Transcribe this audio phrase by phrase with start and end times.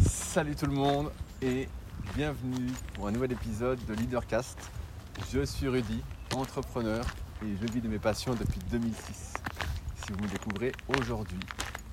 [0.00, 1.12] Salut tout le monde
[1.42, 1.68] et
[2.14, 4.58] bienvenue pour un nouvel épisode de Leadercast.
[5.30, 6.02] Je suis Rudy,
[6.34, 7.04] entrepreneur
[7.42, 9.34] et je vis de mes passions depuis 2006.
[9.96, 11.38] Si vous me découvrez aujourd'hui,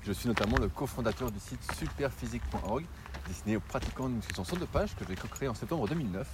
[0.02, 2.84] je suis notamment le cofondateur du site superphysique.org
[3.28, 6.26] destiné aux pratiquants de musculation sur deux pages que j'ai co-créé en septembre 2009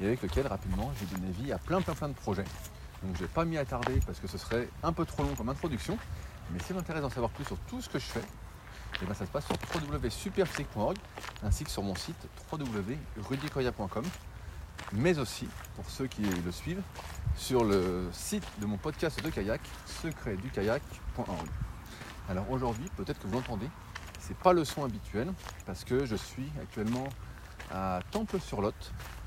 [0.00, 2.44] et avec lequel rapidement j'ai donné vie à plein plein plein de projets.
[3.02, 5.50] Donc je n'ai pas m'y attarder parce que ce serait un peu trop long comme
[5.50, 5.98] introduction,
[6.52, 8.22] mais si vous intéresse d'en savoir plus sur tout ce que je fais,
[9.02, 10.96] et bien ça se passe sur www.superphysique.org
[11.42, 14.04] ainsi que sur mon site www.rudicoya.com
[14.92, 16.82] mais aussi, pour ceux qui le suivent,
[17.36, 21.48] sur le site de mon podcast de kayak, secretdukayak.org.
[22.28, 23.68] Alors aujourd'hui, peut-être que vous l'entendez,
[24.20, 25.32] c'est pas le son habituel
[25.66, 27.08] parce que je suis actuellement
[27.72, 28.74] à Temple-sur-Lot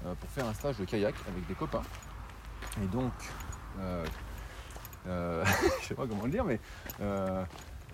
[0.06, 1.84] euh, pour faire un stage de kayak avec des copains.
[2.82, 3.14] Et donc,
[3.80, 4.06] euh,
[5.08, 5.46] euh,
[5.82, 6.60] je sais pas comment le dire, mais
[7.02, 7.44] euh,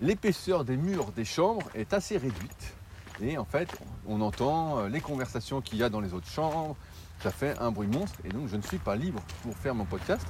[0.00, 2.74] l'épaisseur des murs des chambres est assez réduite.
[3.22, 3.68] Et en fait,
[4.06, 6.76] on entend euh, les conversations qu'il y a dans les autres chambres.
[7.20, 8.18] Ça fait un bruit monstre.
[8.24, 10.26] Et donc, je ne suis pas libre pour faire mon podcast.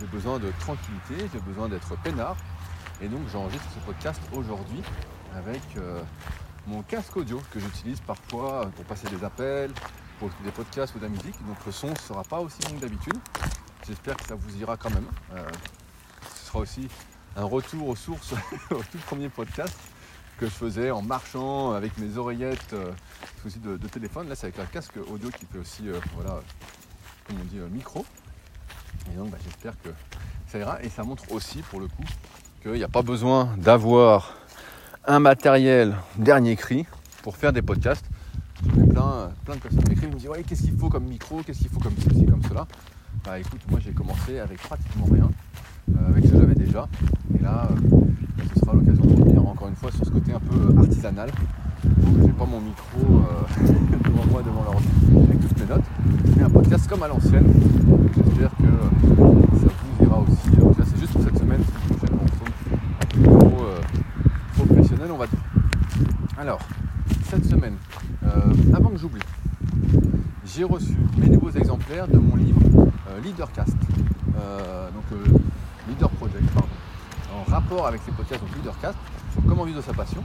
[0.00, 2.36] J'ai besoin de tranquillité, j'ai besoin d'être peinard.
[3.00, 4.82] Et donc, j'enregistre ce podcast aujourd'hui
[5.36, 6.02] avec euh,
[6.66, 9.70] mon casque audio que j'utilise parfois pour passer des appels,
[10.18, 11.36] pour des podcasts ou de la musique.
[11.46, 13.18] Donc, le son ne sera pas aussi bon que d'habitude.
[13.86, 15.06] J'espère que ça vous ira quand même.
[15.34, 15.48] Euh,
[16.34, 16.88] ce sera aussi
[17.36, 18.32] un retour aux sources
[18.70, 19.76] au tout premier podcast
[20.38, 22.90] que je faisais en marchant avec mes oreillettes euh,
[23.56, 24.28] de, téléphone.
[24.28, 26.40] Là, c'est avec un casque audio qui fait aussi, euh, voilà,
[27.26, 28.04] comme on dit, euh, micro.
[29.12, 29.90] Et donc, bah, j'espère que
[30.48, 30.82] ça ira.
[30.82, 32.04] Et ça montre aussi, pour le coup,
[32.62, 34.34] qu'il n'y a pas besoin d'avoir
[35.06, 36.86] un matériel dernier cri
[37.22, 38.06] pour faire des podcasts.
[38.90, 41.68] Plein, plein de personnes m'écrivent, me disent ouais, qu'est-ce qu'il faut comme micro, qu'est-ce qu'il
[41.68, 42.66] faut comme ceci, comme cela?
[43.24, 45.30] Bah écoute, moi j'ai commencé avec pratiquement rien,
[45.94, 46.36] euh, avec ce
[46.74, 46.76] Et
[47.40, 47.76] là, euh,
[48.52, 51.30] ce sera l'occasion de revenir encore une fois sur ce côté un peu euh, artisanal.
[52.20, 53.44] J'ai pas mon micro euh,
[54.04, 54.88] devant moi, devant l'ordi,
[55.28, 55.84] avec toutes mes notes,
[56.36, 57.46] mais un podcast comme à l'ancienne.
[58.16, 58.64] J'espère que
[59.60, 60.50] ça vous ira aussi.
[60.56, 61.62] Donc là c'est juste pour cette semaine,
[62.00, 62.08] peu
[64.66, 65.38] professionnel on va dire.
[66.36, 66.58] Alors,
[67.30, 67.76] cette semaine,
[68.74, 69.22] avant que j'oublie,
[70.44, 75.04] j'ai reçu mes nouveaux exemplaires de mon livre euh, Leadercast, donc
[75.88, 76.68] Leader Project, pardon,
[77.34, 78.96] en rapport avec ces podcasts, donc Leadercast,
[79.32, 80.24] sur comment vivre de sa passion.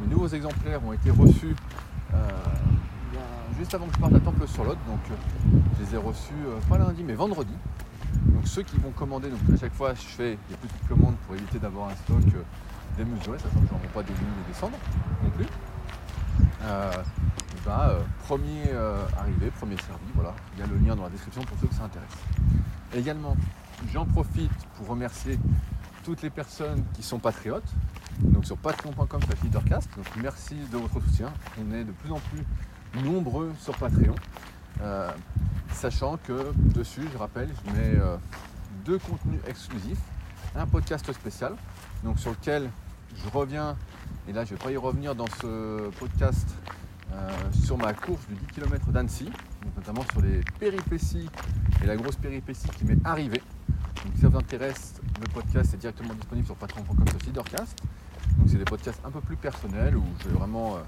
[0.00, 1.54] Mes nouveaux exemplaires ont été reçus
[2.14, 2.18] euh,
[3.58, 6.78] juste avant que je parte à Temple-sur-Lot, donc euh, je les ai reçus euh, pas
[6.78, 7.54] lundi mais vendredi.
[8.26, 11.34] Donc ceux qui vont commander, donc à chaque fois je fais des petites commandes pour
[11.34, 12.22] éviter d'avoir un stock
[12.96, 14.78] démesuré, sachant que j'en vends pas des lignes et des cendres
[15.22, 15.46] non plus.
[16.64, 16.92] Euh,
[18.26, 18.62] premier
[19.18, 20.34] arrivé, premier servi, voilà.
[20.54, 22.08] Il y a le lien dans la description pour ceux que ça intéresse.
[22.94, 23.36] Également,
[23.92, 25.38] j'en profite pour remercier
[26.04, 27.70] toutes les personnes qui sont patriotes.
[28.20, 29.88] Donc sur patreon.com leadercast.
[29.96, 31.32] Donc merci de votre soutien.
[31.58, 32.44] On est de plus en plus
[33.02, 34.14] nombreux sur Patreon.
[34.80, 35.10] Euh,
[35.72, 38.16] sachant que dessus, je rappelle, je mets euh,
[38.84, 40.00] deux contenus exclusifs,
[40.56, 41.54] un podcast spécial,
[42.04, 42.68] donc sur lequel
[43.14, 43.76] je reviens,
[44.28, 46.48] et là je ne vais pas y revenir dans ce podcast,
[47.12, 47.30] euh,
[47.64, 49.30] sur ma course du 10 km d'Annecy,
[49.76, 51.28] notamment sur les péripéties
[51.82, 53.42] et la grosse péripétie qui m'est arrivée.
[54.04, 57.78] Donc si ça vous intéresse, le podcast est directement disponible sur patreon.com Leadercast.
[58.36, 60.80] Donc c'est des podcasts un peu plus personnels où je vais vraiment euh,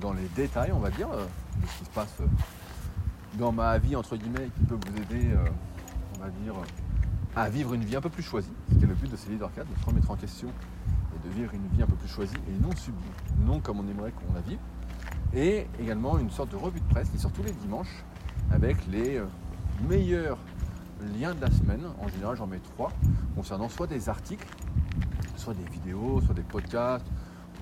[0.00, 1.24] dans les détails, on va dire, euh,
[1.62, 2.26] de ce qui se passe euh,
[3.38, 5.30] dans ma vie, entre guillemets, qui peut vous aider,
[6.16, 6.54] on va dire,
[7.34, 9.30] à vivre une vie un peu plus choisie, ce qui est le but de ces
[9.30, 12.36] Leadercast, de se remettre en question et de vivre une vie un peu plus choisie
[12.48, 12.98] et non subie,
[13.44, 14.58] non comme on aimerait qu'on la vive.
[15.32, 18.04] Et également une sorte de revue de presse qui sort tous les dimanches
[18.52, 19.20] avec les
[19.88, 20.38] meilleurs
[21.04, 21.82] liens de la semaine.
[22.00, 22.90] En général, j'en mets trois
[23.36, 24.46] concernant soit des articles,
[25.36, 27.06] soit des vidéos, soit des podcasts,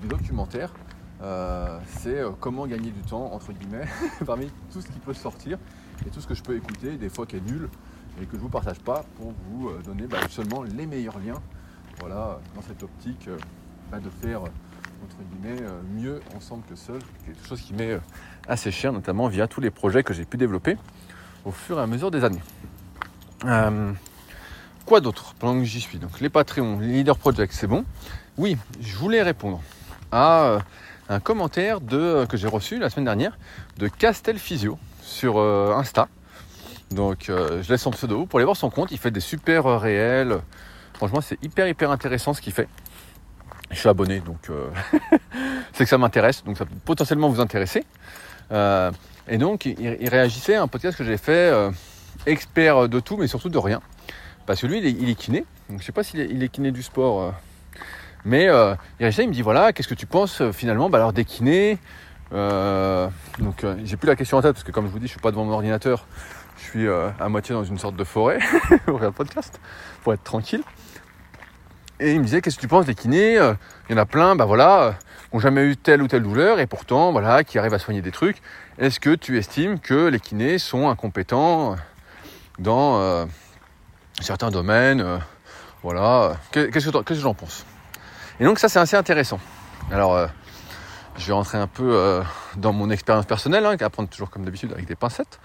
[0.01, 0.73] des documentaires.
[1.21, 3.87] Euh, c'est euh, comment gagner du temps, entre guillemets,
[4.25, 5.57] parmi tout ce qui peut sortir
[6.05, 7.69] et tout ce que je peux écouter, des fois qui est nul
[8.21, 11.19] et que je ne vous partage pas pour vous euh, donner bah, seulement les meilleurs
[11.19, 11.41] liens.
[11.99, 13.29] Voilà, dans cette optique
[13.91, 15.61] bah, de faire entre guillemets
[15.95, 17.99] mieux ensemble que seul, quelque chose qui m'est
[18.47, 20.77] assez cher, notamment via tous les projets que j'ai pu développer
[21.45, 22.41] au fur et à mesure des années.
[23.45, 23.91] Euh,
[24.85, 27.85] quoi d'autre pendant que j'y suis Donc les Patreons, les Leader Project, c'est bon.
[28.37, 29.61] Oui, je voulais répondre
[30.11, 30.59] à euh,
[31.09, 33.37] un commentaire euh, que j'ai reçu la semaine dernière
[33.77, 36.07] de Castel Physio sur Insta.
[36.91, 38.91] Donc je laisse son pseudo pour aller voir son compte.
[38.91, 40.39] Il fait des super réels.
[40.93, 42.67] Franchement, c'est hyper hyper intéressant ce qu'il fait.
[43.71, 44.49] Je suis abonné, donc
[45.73, 47.83] c'est que ça m'intéresse, donc ça peut potentiellement vous intéresser.
[48.51, 51.51] Et donc il, réagissait à un podcast que j'ai fait,
[52.25, 53.81] expert de tout, mais surtout de rien.
[54.45, 55.45] Parce que lui, il est, kiné.
[55.69, 57.21] Donc je sais pas s'il est, kiné du sport.
[57.21, 57.31] euh,
[58.25, 61.13] mais euh, il il me dit voilà, qu'est-ce que tu penses euh, finalement bah, alors
[61.13, 61.77] des kinés
[62.31, 65.19] donc j'ai plus la question en tête parce que comme je vous dis, je suis
[65.19, 66.07] pas devant mon ordinateur,
[66.57, 68.39] je suis à moitié dans une sorte de forêt
[68.87, 69.59] au le podcast
[70.01, 70.63] pour être tranquille.
[71.99, 74.35] Et il me disait qu'est-ce que tu penses des kinés Il y en a plein,
[74.35, 74.95] bah voilà,
[75.29, 78.01] qui n'ont jamais eu telle ou telle douleur et pourtant voilà, qui arrivent à soigner
[78.01, 78.41] des trucs.
[78.79, 81.75] Est-ce que tu estimes que les kinés sont incompétents
[82.59, 83.27] dans
[84.19, 85.19] certains domaines
[85.81, 86.37] Voilà.
[86.51, 87.65] Qu'est-ce que j'en pense?
[88.39, 89.39] Et donc ça c'est assez intéressant.
[89.91, 90.27] Alors
[91.17, 92.21] je vais rentrer un peu
[92.55, 95.39] dans mon expérience personnelle, hein, à toujours comme d'habitude avec des pincettes.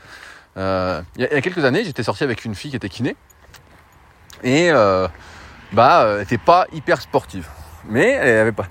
[0.57, 3.17] il y, a quelques années, j'étais sorti avec une fille qui était kiné
[4.43, 4.71] et
[5.73, 7.47] bah, elle n'était pas hyper sportive.
[7.89, 8.67] Mais elle avait pas,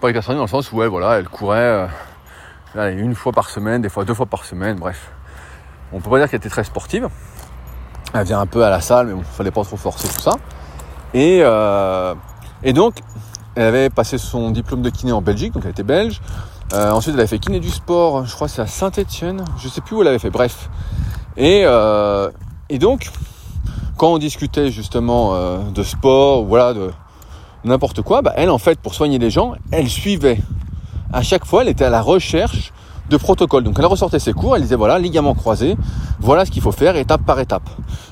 [0.00, 1.88] pas hyper sportive dans le sens où elle, voilà, elle courait
[2.76, 5.10] euh, une fois par semaine, des fois deux fois par semaine, bref.
[5.92, 7.08] On peut pas dire qu'elle était très sportive.
[8.14, 10.36] Elle vient un peu à la salle, mais bon, fallait pas trop forcer tout ça.
[11.12, 12.14] Et, euh,
[12.62, 12.94] et donc,
[13.56, 16.20] elle avait passé son diplôme de kiné en Belgique, donc elle était belge.
[16.72, 19.80] Euh, ensuite, elle avait fait kiné du sport, je crois c'est à Saint-Etienne, je sais
[19.80, 20.70] plus où elle avait fait, bref.
[21.36, 21.64] Et,
[22.70, 23.10] et donc,
[23.96, 26.90] quand on discutait justement euh, de sport, voilà, de
[27.64, 30.40] n'importe quoi, bah, elle en fait pour soigner les gens, elle suivait.
[31.12, 32.72] À chaque fois, elle était à la recherche
[33.08, 33.64] de protocoles.
[33.64, 35.76] Donc elle ressortait ses cours, elle disait voilà, ligament croisé,
[36.20, 37.68] voilà ce qu'il faut faire étape par étape.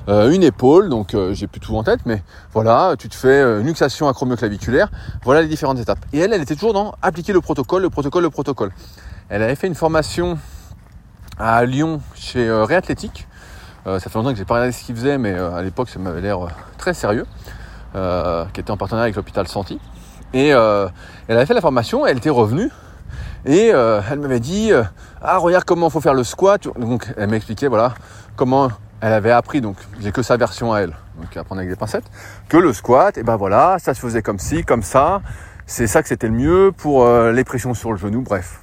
[0.08, 2.22] Euh, une épaule, donc euh, j'ai plus tout en tête, mais
[2.52, 4.90] voilà, tu te fais une luxation acromioclaviculaire,
[5.24, 6.04] voilà les différentes étapes.
[6.12, 8.72] Et elle, elle était toujours dans appliquer le protocole, le protocole, le protocole.
[9.28, 10.38] Elle avait fait une formation
[11.38, 13.26] à Lyon chez Réathlétique,
[13.86, 15.88] euh, ça fait longtemps que j'ai pas regardé ce qu'il faisait, mais euh, à l'époque
[15.88, 16.48] ça m'avait l'air euh,
[16.78, 17.26] très sérieux,
[17.94, 19.78] qui était en partenariat avec l'hôpital Santi.
[20.32, 20.90] Et elle
[21.28, 22.70] avait fait la formation, elle était revenue
[23.44, 24.70] et elle m'avait dit
[25.20, 26.68] ah regarde comment faut faire le squat.
[26.78, 27.94] Donc elle m'expliquait voilà
[28.36, 31.76] comment elle avait appris donc j'ai que sa version à elle, donc à avec des
[31.76, 32.04] pincettes,
[32.48, 35.22] que le squat et ben voilà ça se faisait comme ci comme ça,
[35.66, 38.62] c'est ça que c'était le mieux pour les pressions sur le genou, bref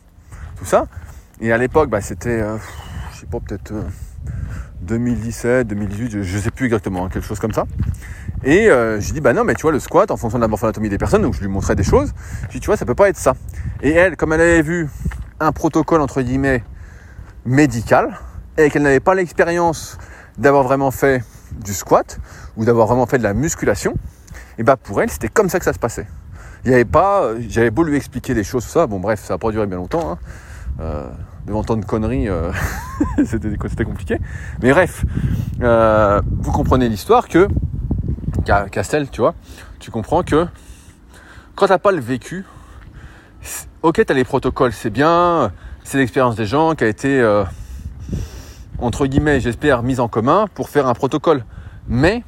[0.57, 0.85] tout ça.
[1.41, 2.39] Et à l'époque bah, c'était
[3.13, 3.73] je sais pas peut-être
[4.81, 7.65] 2017, 2018, je, ne sais plus exactement, hein, quelque chose comme ça.
[8.43, 10.47] Et euh, j'ai dit bah non mais tu vois le squat en fonction de la
[10.47, 12.13] morphoanatomie des personnes, donc je lui montrais des choses.
[12.47, 13.33] Je dit tu vois ça peut pas être ça.
[13.81, 14.89] Et elle, comme elle avait vu
[15.39, 16.63] un protocole entre guillemets
[17.45, 18.17] médical
[18.57, 19.97] et qu'elle n'avait pas l'expérience
[20.37, 21.23] d'avoir vraiment fait
[21.63, 22.19] du squat
[22.55, 23.95] ou d'avoir vraiment fait de la musculation,
[24.57, 26.07] et bah pour elle c'était comme ça que ça se passait.
[26.65, 29.37] Il n'y avait pas, j'avais beau lui expliquer des choses, ça, bon bref ça a
[29.37, 30.11] pas duré bien longtemps.
[30.11, 30.17] Hein.
[30.79, 31.09] Euh,
[31.45, 32.51] devant tant de conneries, euh,
[33.25, 34.17] c'était compliqué.
[34.61, 35.03] Mais bref,
[35.61, 37.47] euh, vous comprenez l'histoire que,
[38.41, 39.35] Castel, tu vois,
[39.79, 40.47] tu comprends que
[41.55, 42.45] quand t'as pas le vécu,
[43.81, 45.51] ok, t'as les protocoles, c'est bien,
[45.83, 47.43] c'est l'expérience des gens qui a été, euh,
[48.79, 51.43] entre guillemets, j'espère, mise en commun pour faire un protocole.
[51.87, 52.23] Mais,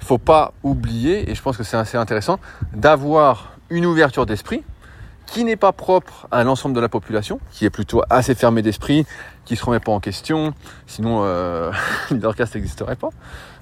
[0.00, 2.38] faut pas oublier, et je pense que c'est assez intéressant,
[2.74, 4.62] d'avoir une ouverture d'esprit
[5.26, 9.06] qui n'est pas propre à l'ensemble de la population, qui est plutôt assez fermé d'esprit,
[9.44, 10.54] qui se remet pas en question,
[10.86, 11.70] sinon euh,
[12.10, 13.10] Leadercast n'existerait pas.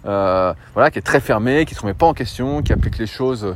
[0.06, 3.06] Euh, voilà, qui est très fermé, qui se remet pas en question, qui applique les
[3.06, 3.54] choses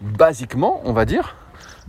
[0.00, 1.36] basiquement, on va dire,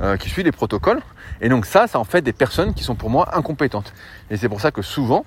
[0.01, 1.01] euh, qui suit les protocoles.
[1.41, 3.93] Et donc ça, ça en fait des personnes qui sont pour moi incompétentes.
[4.29, 5.25] Et c'est pour ça que souvent,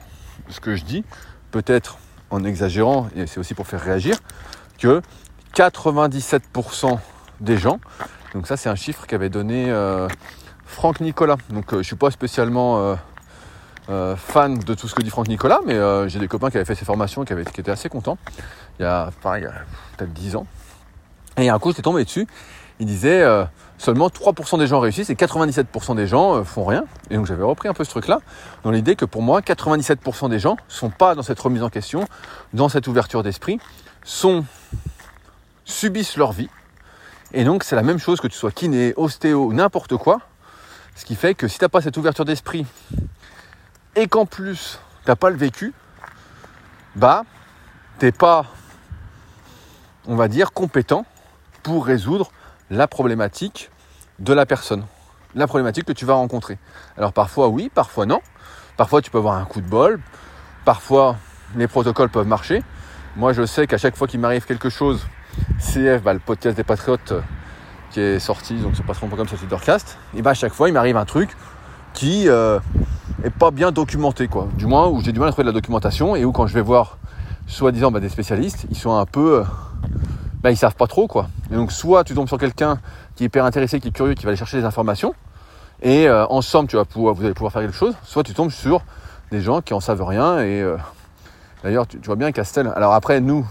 [0.48, 1.04] ce que je dis,
[1.50, 1.98] peut-être
[2.30, 4.16] en exagérant, et c'est aussi pour faire réagir,
[4.78, 5.02] que
[5.54, 6.98] 97%
[7.40, 7.78] des gens
[8.36, 10.08] donc ça, c'est un chiffre qu'avait donné euh,
[10.66, 11.36] Franck Nicolas.
[11.48, 12.94] Donc je suis pas spécialement
[13.88, 15.78] euh, fan de tout ce que dit Franck Nicolas, mais
[16.08, 18.18] j'ai des copains qui avaient fait ces formations qui, avaient, qui étaient assez contents.
[18.78, 19.46] Il y a, pareil,
[19.96, 20.46] peut-être 10 ans.
[21.38, 22.26] Et un coup, j'étais tombé dessus.
[22.78, 23.24] Il disait
[23.78, 26.84] seulement 3% des gens réussissent et 97% des gens font rien.
[27.10, 28.20] Et donc j'avais repris un peu ce truc-là,
[28.64, 32.06] dans l'idée que pour moi, 97% des gens sont pas dans cette remise en question,
[32.52, 33.58] dans cette ouverture d'esprit,
[34.04, 34.44] sont
[35.64, 36.48] subissent leur vie,
[37.32, 40.20] et donc c'est la même chose que tu sois kiné, ostéo, n'importe quoi.
[40.94, 42.64] Ce qui fait que si tu n'as pas cette ouverture d'esprit
[43.96, 45.72] et qu'en plus tu n'as pas le vécu,
[46.94, 47.24] bah
[47.98, 48.46] t'es pas,
[50.06, 51.06] on va dire, compétent
[51.62, 52.30] pour résoudre
[52.70, 53.70] la problématique
[54.18, 54.84] de la personne,
[55.34, 56.58] la problématique que tu vas rencontrer.
[56.96, 58.20] Alors parfois oui, parfois non.
[58.76, 60.00] Parfois tu peux avoir un coup de bol,
[60.64, 61.16] parfois
[61.56, 62.62] les protocoles peuvent marcher.
[63.16, 65.06] Moi je sais qu'à chaque fois qu'il m'arrive quelque chose
[65.58, 67.20] CF, bah, le podcast des Patriotes euh,
[67.90, 70.68] qui est sorti, donc c'est pas trop comme c'est Leadercast, et bah à chaque fois
[70.68, 71.30] il m'arrive un truc
[71.94, 72.58] qui euh,
[73.30, 74.48] pas bien documenté, quoi.
[74.56, 76.54] Du moins où j'ai du mal à trouver de la documentation et où quand je
[76.54, 76.98] vais voir
[77.46, 79.40] soi-disant bah, des spécialistes, ils sont un peu.
[79.40, 79.44] Euh,
[80.42, 81.28] bah, ils savent pas trop quoi.
[81.50, 82.78] Donc soit tu tombes sur quelqu'un
[83.14, 85.14] qui est hyper intéressé, qui est curieux, qui va aller chercher des informations,
[85.82, 88.82] et ensemble tu vas pouvoir, vous allez pouvoir faire quelque chose, soit tu tombes sur
[89.32, 90.62] des gens qui en savent rien et
[91.64, 92.70] d'ailleurs tu, tu, vois bien Castel.
[92.76, 93.44] Alors après nous,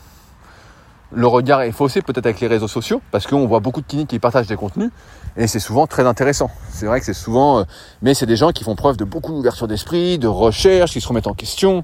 [1.11, 4.05] le regard est faussé peut-être avec les réseaux sociaux, parce qu'on voit beaucoup de kinés
[4.05, 4.91] qui partagent des contenus,
[5.37, 6.49] et c'est souvent très intéressant.
[6.69, 7.63] C'est vrai que c'est souvent, euh,
[8.01, 11.07] mais c'est des gens qui font preuve de beaucoup d'ouverture d'esprit, de recherche, qui se
[11.07, 11.83] remettent en question.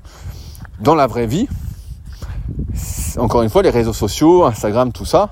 [0.80, 1.48] Dans la vraie vie,
[3.18, 5.30] encore une fois, les réseaux sociaux, Instagram, tout ça,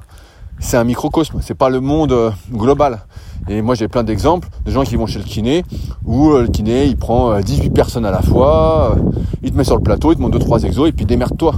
[0.59, 2.99] c'est un microcosme, c'est pas le monde euh, global.
[3.47, 5.63] Et moi j'ai plein d'exemples de gens qui vont chez le kiné,
[6.05, 8.95] où euh, le kiné il prend 18 personnes à la fois,
[9.41, 11.55] il te met sur le plateau, il te montre 2-3 exos et puis démerde-toi.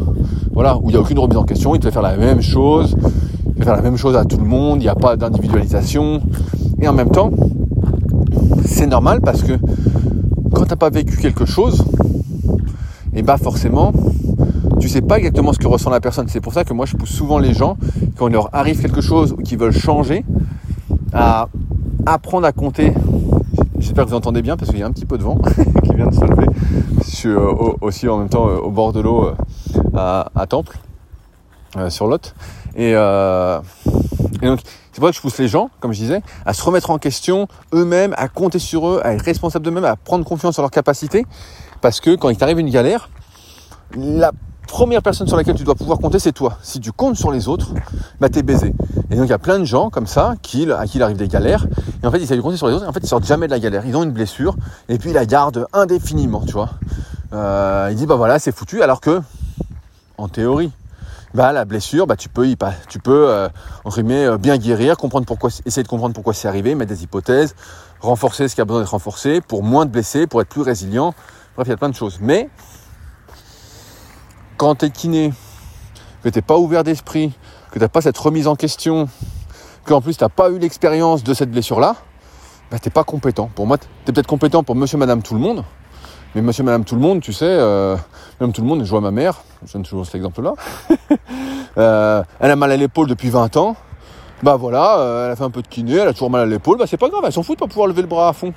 [0.53, 2.41] Voilà, où il n'y a aucune remise en question, il te fait faire la même
[2.41, 2.95] chose,
[3.63, 6.21] faire la même chose à tout le monde, il n'y a pas d'individualisation.
[6.81, 7.31] Et en même temps,
[8.65, 9.53] c'est normal parce que
[10.53, 11.85] quand tu n'as pas vécu quelque chose,
[13.13, 13.91] et eh bah ben, forcément,
[14.79, 16.27] tu sais pas exactement ce que ressent la personne.
[16.27, 17.77] C'est pour ça que moi je pousse souvent les gens,
[18.17, 20.25] quand il leur arrive quelque chose ou qu'ils veulent changer,
[21.13, 21.47] à
[22.05, 22.93] apprendre à compter.
[23.79, 25.37] J'espère que vous entendez bien parce qu'il y a un petit peu de vent
[25.83, 26.45] qui vient de se lever.
[27.05, 27.51] Je suis euh,
[27.81, 29.33] aussi en même temps euh, au bord de l'eau euh,
[29.95, 30.77] à, Temple,
[31.89, 32.33] sur Lot.
[32.75, 34.59] Et, donc
[34.91, 36.97] c'est pour ça que je pousse les gens, comme je disais, à se remettre en
[36.97, 40.71] question eux-mêmes, à compter sur eux, à être responsables d'eux-mêmes, à prendre confiance en leurs
[40.71, 41.25] capacités.
[41.79, 43.09] Parce que quand il t'arrive une galère,
[43.95, 44.31] la
[44.67, 46.57] première personne sur laquelle tu dois pouvoir compter, c'est toi.
[46.61, 47.73] Si tu comptes sur les autres,
[48.19, 48.73] bah t'es baisé.
[49.09, 51.17] Et donc il y a plein de gens comme ça qui, à qui il arrive
[51.17, 51.67] des galères,
[52.03, 53.25] et en fait ils essayent de compter sur les autres, et en fait ils sortent
[53.25, 53.85] jamais de la galère.
[53.85, 54.55] Ils ont une blessure,
[54.89, 56.69] et puis ils la gardent indéfiniment, tu vois.
[57.33, 59.21] Euh, il dit bah voilà c'est foutu, alors que
[60.17, 60.71] en théorie,
[61.33, 62.57] bah la blessure, bah tu peux y
[62.89, 63.49] tu peux euh,
[63.85, 67.55] euh, bien guérir, comprendre pourquoi, essayer de comprendre pourquoi c'est arrivé, mettre des hypothèses,
[68.01, 71.13] renforcer ce qui a besoin d'être renforcé pour moins de blessés, pour être plus résilient.
[71.55, 72.19] Bref, il y a plein de choses.
[72.21, 72.49] Mais
[74.57, 75.33] quand tu es kiné,
[76.23, 77.33] que tu pas ouvert d'esprit,
[77.71, 79.07] que tu pas cette remise en question,
[79.85, 81.95] qu'en plus tu pas eu l'expérience de cette blessure-là,
[82.69, 83.49] bah, tu pas compétent.
[83.53, 85.63] Pour moi, tu peut-être compétent pour monsieur, madame, tout le monde,
[86.35, 87.95] mais monsieur, madame, tout le monde, tu sais, euh,
[88.39, 90.53] même tout le monde, je vois ma mère, je donne toujours cet exemple-là,
[91.77, 93.75] euh, elle a mal à l'épaule depuis 20 ans,
[94.43, 96.45] bah voilà, euh, elle a fait un peu de kiné, elle a toujours mal à
[96.45, 98.33] l'épaule, bah c'est pas grave, elle s'en fout de pas pouvoir lever le bras à
[98.33, 98.53] fond,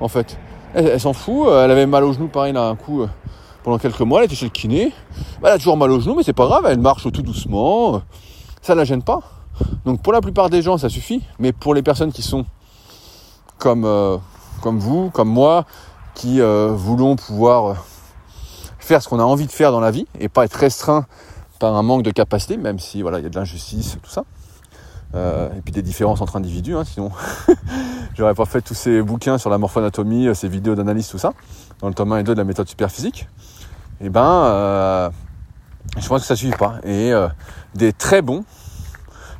[0.00, 0.38] en fait.
[0.74, 3.06] Elle, s'en fout, elle avait mal au genou, pareil, là, un coup,
[3.62, 4.92] pendant quelques mois, elle était chez le kiné.
[5.42, 8.02] Elle a toujours mal au genou, mais c'est pas grave, elle marche tout doucement.
[8.62, 9.20] Ça la gêne pas.
[9.84, 11.22] Donc pour la plupart des gens, ça suffit.
[11.38, 12.44] Mais pour les personnes qui sont
[13.58, 14.16] comme, euh,
[14.62, 15.64] comme vous, comme moi,
[16.18, 17.74] qui euh, voulons pouvoir euh,
[18.78, 21.06] faire ce qu'on a envie de faire dans la vie et pas être restreint
[21.58, 24.24] par un manque de capacité, même si voilà, il y a de l'injustice, tout ça.
[25.14, 27.10] et puis des différences entre individus, hein, sinon
[28.16, 31.32] j'aurais pas fait tous ces bouquins sur la morphoanatomie, ces vidéos d'analyse, tout ça,
[31.80, 33.26] dans le tome 1 et 2 de la méthode superphysique
[34.00, 35.10] et eh ben, euh,
[35.98, 36.74] je pense que ça suffit pas.
[36.84, 37.26] Et euh,
[37.74, 38.44] des très bons,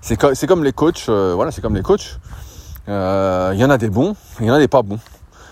[0.00, 2.18] c'est comme, les coachs, euh, voilà, c'est comme les coachs.
[2.88, 4.98] Il y en a des bons, il y en a des pas bons.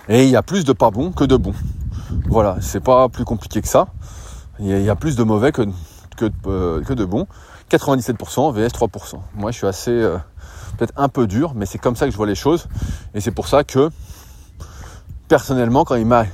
[0.09, 1.55] Et il y a plus de pas bons que de bons.
[2.29, 3.89] Voilà, c'est pas plus compliqué que ça.
[4.59, 5.63] Il y, a plus de mauvais que,
[6.17, 6.31] que,
[6.81, 7.27] que de bons.
[7.71, 9.15] 97% vs 3%.
[9.35, 10.09] Moi, je suis assez,
[10.79, 12.69] peut-être un peu dur, mais c'est comme ça que je vois les choses.
[13.15, 13.91] Et c'est pour ça que,
[15.29, 16.25] personnellement, quand il m'a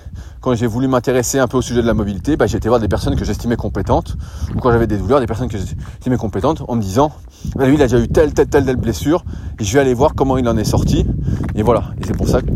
[0.43, 2.81] quand j'ai voulu m'intéresser un peu au sujet de la mobilité, bah, j'ai été voir
[2.81, 4.17] des personnes que j'estimais compétentes,
[4.55, 7.13] ou quand j'avais des douleurs, des personnes que j'estimais compétentes, en me disant,
[7.55, 9.25] bah, lui, il a déjà eu telle, telle, telle, telle blessure,
[9.61, 11.07] et je vais aller voir comment il en est sorti.
[11.55, 11.85] Et voilà.
[12.01, 12.49] Et c'est pour ça que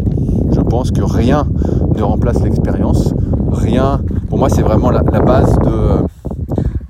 [0.69, 1.47] pense que rien
[1.95, 3.15] ne remplace l'expérience.
[3.51, 6.01] Rien, pour moi, c'est vraiment la, base de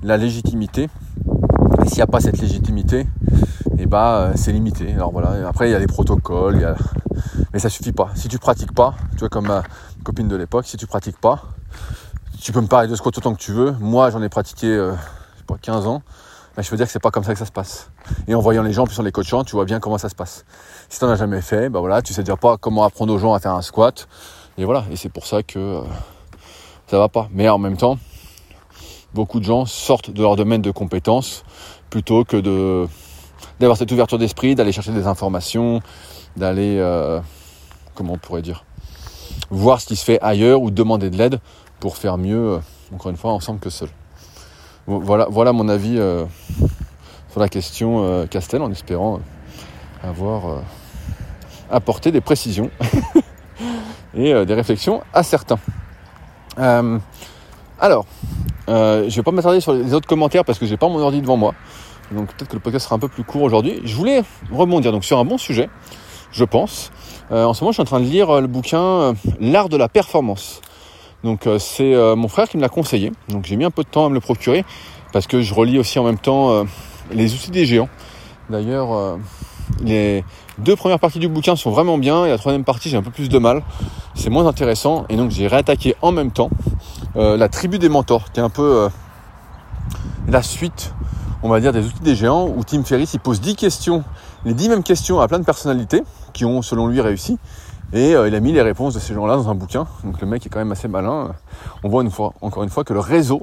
[0.03, 0.89] la légitimité.
[1.83, 3.07] Et s'il n'y a pas cette légitimité,
[3.77, 4.93] eh bah, c'est limité.
[4.93, 5.47] Alors voilà.
[5.47, 6.75] Après, il y a les protocoles,
[7.53, 8.09] mais ça suffit pas.
[8.15, 9.63] Si tu pratiques pas, tu vois, comme ma
[10.03, 11.43] copine de l'époque, si tu pratiques pas,
[12.39, 13.73] tu peux me parler de squat autant que tu veux.
[13.79, 14.93] Moi, j'en ai pratiqué, euh,
[15.45, 16.01] pas, 15 ans.
[16.57, 17.91] Je veux dire que c'est pas comme ça que ça se passe.
[18.27, 20.15] Et en voyant les gens, puis en les coachant, tu vois bien comment ça se
[20.15, 20.43] passe.
[20.89, 23.17] Si tu n'en as jamais fait, bah voilà, tu sais dire pas comment apprendre aux
[23.17, 24.07] gens à faire un squat.
[24.57, 24.85] Et voilà.
[24.91, 25.81] Et c'est pour ça que euh,
[26.87, 27.27] ça va pas.
[27.31, 27.97] Mais en même temps,
[29.13, 31.43] beaucoup de gens sortent de leur domaine de compétences
[31.89, 32.87] plutôt que de
[33.59, 35.81] d'avoir cette ouverture d'esprit, d'aller chercher des informations,
[36.35, 37.19] d'aller, euh,
[37.95, 38.63] comment on pourrait dire,
[39.49, 41.39] voir ce qui se fait ailleurs ou demander de l'aide
[41.79, 42.59] pour faire mieux, euh,
[42.93, 43.89] encore une fois, ensemble que seul.
[44.85, 46.25] Voilà, voilà mon avis euh,
[47.31, 49.19] sur la question Castel, en espérant
[50.03, 50.61] avoir
[51.69, 52.69] apporté des précisions
[54.15, 55.59] et des réflexions à certains.
[56.57, 58.05] alors,
[58.67, 61.21] je ne vais pas m'attarder sur les autres commentaires parce que j'ai pas mon ordi
[61.21, 61.53] devant moi.
[62.11, 63.81] Donc peut-être que le podcast sera un peu plus court aujourd'hui.
[63.83, 65.69] Je voulais rebondir donc sur un bon sujet
[66.31, 66.91] je pense.
[67.31, 69.69] Euh, en ce moment, je suis en train de lire euh, le bouquin euh, L'art
[69.69, 70.61] de la performance.
[71.23, 73.11] Donc c'est mon frère qui me l'a conseillé.
[73.27, 74.63] Donc j'ai mis un peu de temps à me le procurer
[75.11, 76.63] parce que je relis aussi en même temps
[77.11, 77.89] les outils des géants.
[78.51, 79.17] D'ailleurs,
[79.83, 80.23] les
[80.57, 83.11] deux premières parties du bouquin sont vraiment bien et la troisième partie j'ai un peu
[83.11, 83.63] plus de mal.
[84.15, 86.49] C'est moins intéressant et donc j'ai réattaqué en même temps
[87.15, 88.89] la tribu des mentors qui est un peu
[90.27, 90.93] la suite
[91.43, 94.03] on va dire, des outils des géants où Tim Ferriss il pose 10 questions,
[94.45, 97.37] les 10 mêmes questions à plein de personnalités qui ont selon lui réussi.
[97.93, 99.87] Et euh, il a mis les réponses de ces gens-là dans un bouquin.
[100.03, 101.33] Donc le mec est quand même assez malin.
[101.83, 103.41] On voit une fois, encore une fois que le réseau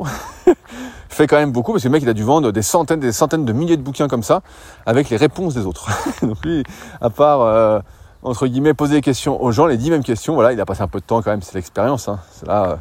[1.09, 3.13] fait quand même beaucoup parce que le mec il a dû vendre des centaines, des
[3.13, 4.43] centaines de milliers de bouquins comme ça
[4.85, 5.89] avec les réponses des autres.
[6.23, 6.63] Donc lui,
[7.01, 7.81] à part euh,
[8.23, 10.83] entre guillemets poser des questions aux gens, les dix mêmes questions, voilà, il a passé
[10.83, 12.09] un peu de temps quand même, c'est l'expérience.
[12.09, 12.19] Hein.
[12.31, 12.77] C'est là, euh,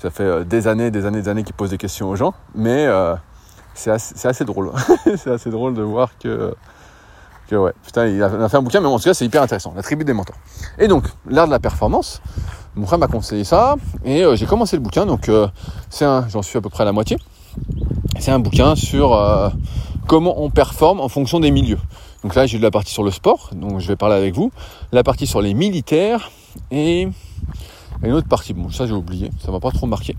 [0.00, 2.88] ça fait des années, des années, des années qu'il pose des questions aux gens, mais
[3.74, 4.72] c'est assez, assez, drôle.
[5.16, 6.54] c'est assez drôle de voir que
[7.56, 9.82] ouais, putain, il a, fait un bouquin, mais en tout cas, c'est hyper intéressant, la
[9.82, 10.36] tribu des mentors.
[10.78, 12.22] Et donc, l'art de la performance,
[12.74, 15.48] mon frère m'a conseillé ça, et euh, j'ai commencé le bouquin, donc euh,
[15.90, 17.18] c'est un, j'en suis à peu près à la moitié.
[18.18, 19.50] C'est un bouquin sur euh,
[20.06, 21.78] comment on performe en fonction des milieux.
[22.22, 24.52] Donc là, j'ai eu la partie sur le sport, donc je vais parler avec vous,
[24.92, 26.30] la partie sur les militaires
[26.70, 27.08] et
[28.02, 28.54] une autre partie.
[28.54, 30.16] Bon, ça j'ai oublié, ça m'a pas trop marqué.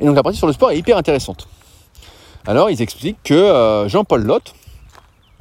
[0.00, 1.46] Et donc la partie sur le sport est hyper intéressante.
[2.46, 4.54] Alors, ils expliquent que Jean-Paul Lotte,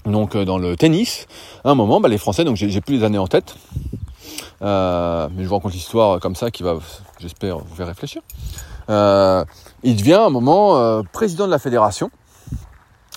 [0.05, 1.27] donc euh, dans le tennis,
[1.63, 3.55] à un moment, bah, les Français, donc j'ai plus les années en tête,
[4.61, 6.77] euh, mais je vous raconte l'histoire comme ça qui va,
[7.19, 8.21] j'espère, vous faire réfléchir.
[8.89, 9.45] Euh,
[9.83, 12.09] il devient à un moment président de la fédération.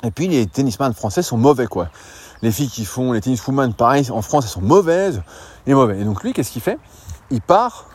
[0.05, 1.89] Et puis les tennisman français sont mauvais quoi.
[2.43, 5.23] Les filles qui font les tenniswomen pareil en France elles sont mauvaises
[5.67, 5.99] et mauvais.
[5.99, 6.79] Et donc lui qu'est-ce qu'il fait?
[7.31, 7.87] Il part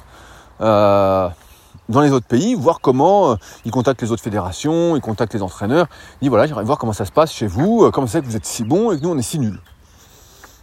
[1.90, 3.36] dans les autres pays, voir comment euh,
[3.66, 5.88] ils contactent les autres fédérations, ils contactent les entraîneurs.
[6.22, 8.26] Il dit voilà, j'aimerais voir comment ça se passe chez vous, euh, comment c'est que
[8.26, 9.60] vous êtes si bon et que nous on est si nuls.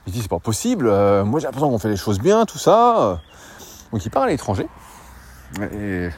[0.07, 2.59] Il dit c'est pas possible, euh, moi j'ai l'impression qu'on fait les choses bien, tout
[2.59, 3.21] ça.
[3.93, 4.69] Donc il part à l'étranger.
[5.73, 6.09] Et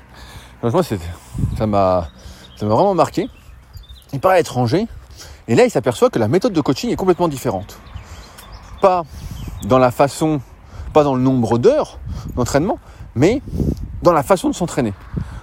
[0.61, 2.09] franchement, ça m'a
[2.57, 3.29] ça m'a vraiment marqué.
[4.13, 4.87] Il part à l'étranger
[5.49, 7.79] et là il s'aperçoit que la méthode de coaching est complètement différente.
[8.81, 9.05] Pas
[9.65, 10.41] dans la façon,
[10.93, 11.99] pas dans le nombre d'heures
[12.35, 12.79] d'entraînement,
[13.15, 13.43] mais
[14.03, 14.95] dans la façon de s'entraîner.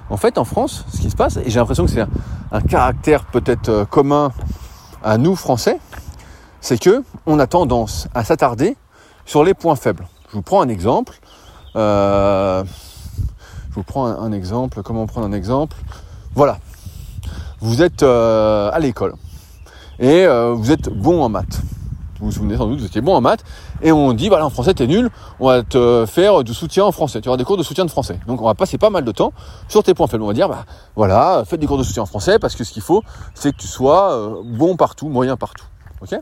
[0.10, 2.06] En fait, en France, ce qui se passe, et j'ai l'impression que c'est
[2.52, 4.32] un, caractère peut-être euh, commun
[5.04, 5.80] à nous Français,
[6.62, 8.78] c'est que on a tendance à s'attarder
[9.26, 10.08] sur les points faibles.
[10.30, 11.20] Je vous prends un exemple.
[11.76, 12.64] Euh,
[13.70, 14.82] je vous prends un, exemple.
[14.82, 15.76] Comment prendre un exemple?
[16.36, 16.58] Voilà.
[17.60, 19.16] Vous êtes euh, à l'école
[20.00, 21.60] et vous êtes bon en maths.
[22.20, 23.44] Vous vous souvenez sans doute, vous étiez bon en maths
[23.82, 25.10] et on dit, voilà, en français, t'es nul,
[25.40, 27.22] on va te faire du soutien en français.
[27.22, 28.20] Tu auras des cours de soutien de français.
[28.28, 29.34] Donc, on va passer pas mal de temps
[29.68, 30.24] sur tes points faibles.
[30.24, 32.72] On va dire, bah, voilà, faites des cours de soutien en français parce que ce
[32.72, 33.04] qu'il faut,
[33.36, 35.66] c'est que tu sois euh, bon partout, moyen partout.
[36.02, 36.18] Ok?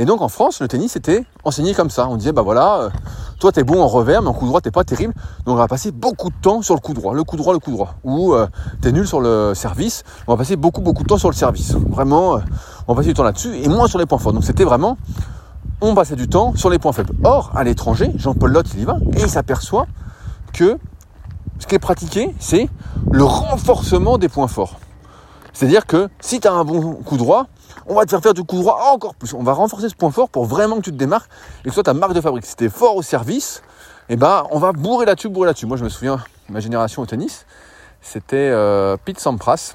[0.00, 2.06] Et donc, en France, le tennis était enseigné comme ça.
[2.08, 2.90] On disait, bah voilà, euh,
[3.40, 5.12] toi, t'es bon en revers, mais en coup droit, t'es pas terrible.
[5.44, 7.58] Donc, on va passer beaucoup de temps sur le coup droit, le coup droit, le
[7.58, 7.94] coup droit.
[8.04, 8.46] Ou euh,
[8.80, 11.74] t'es nul sur le service, on va passer beaucoup, beaucoup de temps sur le service.
[11.74, 12.38] Vraiment,
[12.86, 14.32] on va passer du temps là-dessus et moins sur les points forts.
[14.32, 14.96] Donc, c'était vraiment
[15.80, 17.12] on passait du temps sur les points faibles.
[17.24, 19.86] Or, à l'étranger, Jean-Paul Lotte, il y va, et il s'aperçoit
[20.52, 20.78] que
[21.58, 22.68] ce qui est pratiqué, c'est
[23.10, 24.78] le renforcement des points forts.
[25.52, 27.46] C'est-à-dire que si tu as un bon coup droit,
[27.86, 29.34] on va te faire faire du coup droit encore plus.
[29.34, 31.30] On va renforcer ce point fort pour vraiment que tu te démarques
[31.64, 32.46] et que soit ta marque de fabrique.
[32.46, 33.62] Si tu es fort au service,
[34.08, 35.66] eh ben, on va bourrer là-dessus, bourrer là-dessus.
[35.66, 37.44] Moi, je me souviens, ma génération au tennis,
[38.00, 39.74] c'était euh, Pete Sampras,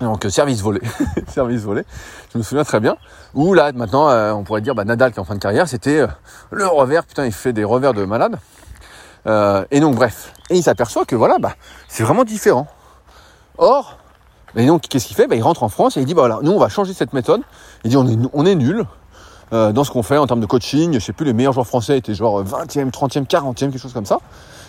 [0.00, 0.80] donc euh, service volé,
[1.28, 1.84] service volé.
[2.32, 2.96] Je me souviens très bien.
[3.34, 5.68] Ou là maintenant, euh, on pourrait dire bah, Nadal qui est en fin de carrière,
[5.68, 6.06] c'était euh,
[6.50, 7.04] le revers.
[7.04, 8.38] Putain, il fait des revers de malade.
[9.70, 11.52] et donc bref, et il s'aperçoit que voilà, bah
[11.88, 12.66] c'est vraiment différent.
[13.56, 13.98] Or,
[14.56, 15.26] et donc qu'est-ce qu'il fait?
[15.26, 17.12] Bah, Il rentre en France et il dit bah voilà, nous on va changer cette
[17.12, 17.42] méthode.
[17.84, 18.84] Il dit on est nul
[19.52, 20.94] dans ce qu'on fait en termes de coaching.
[20.94, 24.06] Je sais plus les meilleurs joueurs français étaient genre 20e, 30e, 40e, quelque chose comme
[24.06, 24.18] ça.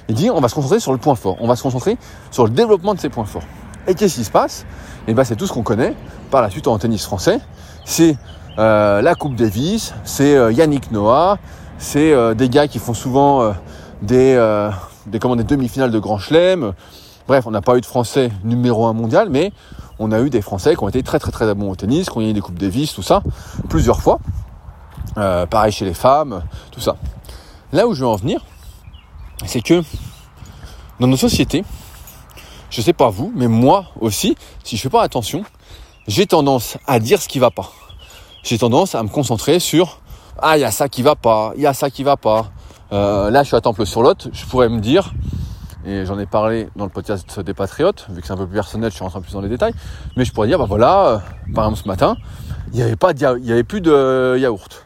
[0.07, 1.37] Il dit on va se concentrer sur le point fort.
[1.39, 1.97] On va se concentrer
[2.29, 3.43] sur le développement de ces points forts.
[3.87, 4.65] Et qu'est-ce qui se passe?
[5.07, 5.93] Et ben c'est tout ce qu'on connaît
[6.31, 7.39] par la suite en tennis français.
[7.83, 8.17] C'est
[8.57, 11.37] euh, la Coupe Davis, c'est euh, Yannick Noah,
[11.77, 13.53] c'est euh, des gars qui font souvent
[14.01, 14.35] des,
[15.05, 16.73] des, des demi-finales de Grand Chelem.
[17.27, 19.51] Bref, on n'a pas eu de Français numéro un mondial, mais
[19.99, 22.17] on a eu des Français qui ont été très très très bons au tennis, qui
[22.17, 23.21] ont gagné des Coupes Davis, tout ça,
[23.69, 24.19] plusieurs fois.
[25.15, 26.95] pareil chez les femmes, tout ça.
[27.71, 28.43] Là où je veux en venir,
[29.45, 29.83] c'est que
[30.99, 31.63] dans nos sociétés,
[32.75, 34.35] je sais pas vous, mais moi aussi,
[34.65, 35.45] si je fais pas attention,
[36.09, 37.71] j'ai tendance à dire ce qui va pas.
[38.43, 40.01] J'ai tendance à me concentrer sur
[40.39, 42.51] ah il y a ça qui va pas, il y a ça qui va pas.
[42.91, 45.13] Euh, là je suis à Temple sur Lot, je pourrais me dire
[45.85, 48.55] et j'en ai parlé dans le podcast des Patriotes, vu que c'est un peu plus
[48.55, 49.73] personnel, je suis rentré plus dans les détails,
[50.17, 51.17] mais je pourrais dire bah voilà, euh,
[51.53, 52.17] par exemple ce matin,
[52.73, 54.84] il n'y avait pas il y avait plus de yaourt.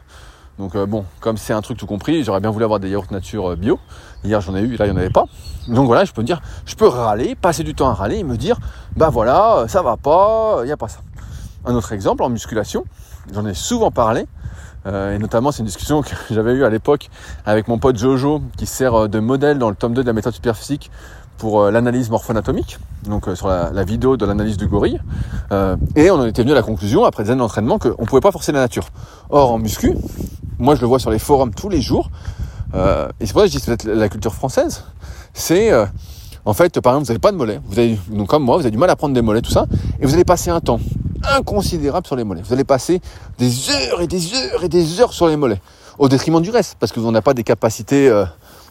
[0.60, 3.10] Donc euh, bon, comme c'est un truc tout compris, j'aurais bien voulu avoir des yaourts
[3.10, 3.80] nature bio.
[4.22, 5.24] Hier j'en ai eu, là il n'y en avait pas.
[5.68, 8.24] Donc voilà, je peux me dire, je peux râler, passer du temps à râler et
[8.24, 8.58] me dire,
[8.94, 11.00] bah voilà, ça va pas, il n'y a pas ça.
[11.64, 12.84] Un autre exemple en musculation,
[13.32, 14.26] j'en ai souvent parlé,
[14.86, 17.08] euh, et notamment c'est une discussion que j'avais eue à l'époque
[17.44, 20.12] avec mon pote Jojo qui sert euh, de modèle dans le tome 2 de la
[20.12, 20.90] méthode superphysique
[21.40, 25.00] pour euh, l'analyse morpho-anatomique, donc euh, sur la, vidéo de l'analyse du gorille.
[25.96, 28.20] et on en était venu à la conclusion, après des années d'entraînement, qu'on ne pouvait
[28.20, 28.86] pas forcer la nature.
[29.30, 29.96] Or, en muscu,
[30.58, 32.10] moi je le vois sur les forums tous les jours,
[32.74, 34.84] et c'est pour ça que je dis peut-être la culture française,
[35.32, 35.72] c'est
[36.44, 38.62] en fait, par exemple, vous n'avez pas de mollets, vous avez, donc comme moi, vous
[38.62, 39.66] avez du mal à prendre des mollets, tout ça,
[39.98, 40.80] et vous allez passer un temps
[41.36, 42.42] inconsidérable sur les mollets.
[42.42, 43.00] Vous allez passer
[43.38, 45.60] des heures et des heures et des heures sur les mollets,
[45.98, 48.10] au détriment du reste, parce que on n'a pas des capacités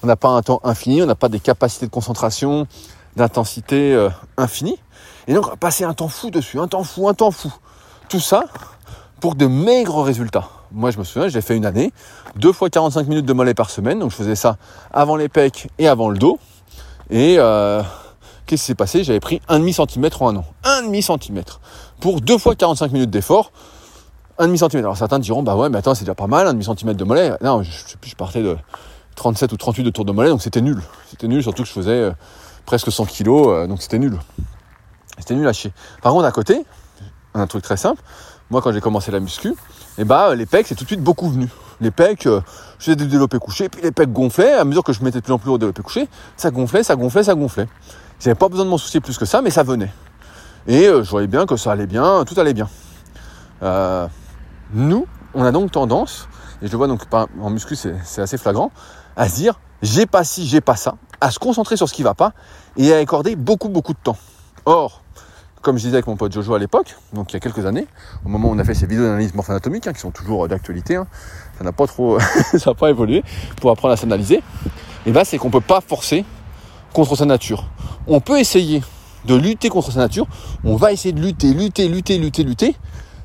[0.04, 2.68] on n'a pas un temps infini, on n'a pas des capacités de concentration,
[3.16, 4.80] d'intensité euh, infinies.
[5.28, 7.54] Et donc, passer un temps fou dessus, un temps fou, un temps fou.
[8.08, 8.44] Tout ça
[9.20, 10.48] pour de maigres résultats.
[10.72, 11.92] Moi, je me souviens, j'ai fait une année,
[12.36, 14.00] deux fois 45 minutes de mollet par semaine.
[14.00, 14.58] Donc, je faisais ça
[14.92, 16.40] avant les pecs et avant le dos.
[17.10, 17.82] Et euh,
[18.46, 19.04] qu'est-ce qui s'est passé?
[19.04, 20.46] J'avais pris un demi centimètre en un an.
[20.64, 21.60] Un demi centimètre.
[22.00, 23.52] Pour deux fois 45 minutes d'effort.
[24.38, 24.86] Un demi centimètre.
[24.86, 27.04] Alors, certains diront, bah ouais, mais attends, c'est déjà pas mal, un demi centimètre de
[27.04, 27.34] mollet.
[27.42, 28.56] Non, je, je partais de
[29.20, 30.82] 37 ou 38 de tour de mollet, donc c'était nul.
[31.10, 32.12] C'était nul, surtout que je faisais euh,
[32.66, 34.18] presque 100 kilos, euh, donc c'était nul.
[35.18, 35.74] C'était nul à chier.
[36.02, 36.66] Par contre, à côté,
[37.34, 38.02] un truc très simple,
[38.50, 39.54] moi quand j'ai commencé la muscu,
[39.98, 41.50] eh bah, les pecs, c'est tout de suite beaucoup venu.
[41.82, 42.40] Les pecs, euh,
[42.80, 45.24] je faisais des développés couchés, puis les pecs gonflaient, à mesure que je mettais de
[45.26, 47.68] plus en plus au développé couché, ça gonflait, ça gonflait, ça gonflait.
[48.22, 49.92] J'avais pas besoin de m'en soucier plus que ça, mais ça venait.
[50.66, 52.70] Et je voyais bien que ça allait bien, tout allait bien.
[54.74, 56.30] nous, on a donc tendance,
[56.62, 58.72] et je le vois donc en muscu, c'est assez flagrant,
[59.20, 62.04] à se dire j'ai pas ci, j'ai pas ça, à se concentrer sur ce qui
[62.04, 62.34] va pas
[62.78, 64.18] et à accorder beaucoup beaucoup de temps.
[64.66, 65.04] Or,
[65.62, 67.86] comme je disais avec mon pote Jojo à l'époque, donc il y a quelques années,
[68.26, 70.96] au moment où on a fait ces vidéos d'analyse morpho-anatomique, hein, qui sont toujours d'actualité,
[70.96, 71.06] hein,
[71.58, 72.18] ça n'a pas trop,
[72.58, 73.24] ça n'a pas évolué,
[73.60, 74.42] pour apprendre à s'analyser, et
[75.08, 76.26] eh ben c'est qu'on peut pas forcer
[76.94, 77.70] contre sa nature.
[78.08, 78.82] On peut essayer
[79.26, 80.28] de lutter contre sa nature,
[80.64, 82.76] on va essayer de lutter, lutter, lutter, lutter, lutter,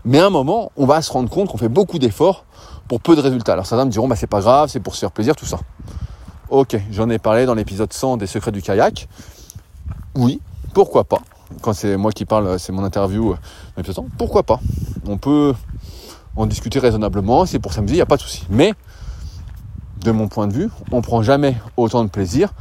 [0.04, 2.44] mais à un moment, on va se rendre compte qu'on fait beaucoup d'efforts
[2.88, 3.52] pour peu de résultats.
[3.54, 5.58] Alors certains me diront, bah, c'est pas grave, c'est pour se faire plaisir, tout ça.
[6.50, 9.08] Ok, j'en ai parlé dans l'épisode 100 des secrets du kayak.
[10.14, 10.40] Oui,
[10.72, 11.18] pourquoi pas
[11.62, 14.60] Quand c'est moi qui parle, c'est mon interview euh, dans l'épisode 100, pourquoi pas
[15.06, 15.54] On peut
[16.36, 18.44] en discuter raisonnablement, c'est pour s'amuser, il n'y a pas de souci.
[18.50, 18.74] Mais,
[20.00, 22.52] de mon point de vue, on prend jamais autant de plaisir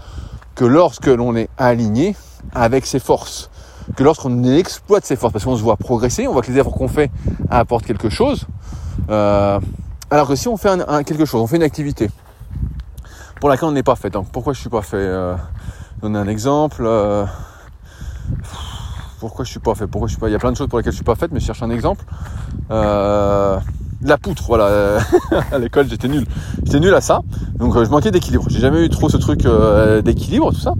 [0.55, 2.15] que lorsque l'on est aligné
[2.53, 3.49] avec ses forces,
[3.95, 6.73] que lorsqu'on exploite ses forces, parce qu'on se voit progresser, on voit que les efforts
[6.73, 7.11] qu'on fait
[7.49, 8.45] apportent quelque chose.
[9.09, 9.59] Euh,
[10.13, 12.07] alors que si on fait un, quelque chose, on fait une activité
[13.39, 14.11] pour laquelle on n'est pas fait.
[14.11, 15.35] Donc pourquoi je suis pas fait euh,
[16.03, 16.83] Donner un exemple.
[16.85, 17.25] Euh,
[19.19, 20.67] pourquoi je suis pas fait Pourquoi je suis pas Il y a plein de choses
[20.67, 22.05] pour lesquelles je suis pas fait, mais je cherche un exemple.
[22.69, 23.57] Euh,
[24.09, 24.99] la poutre, voilà.
[25.51, 26.25] à l'école, j'étais nul.
[26.63, 27.21] J'étais nul à ça.
[27.55, 28.45] Donc, je manquais d'équilibre.
[28.49, 29.47] J'ai jamais eu trop ce truc
[30.03, 30.73] d'équilibre, tout ça.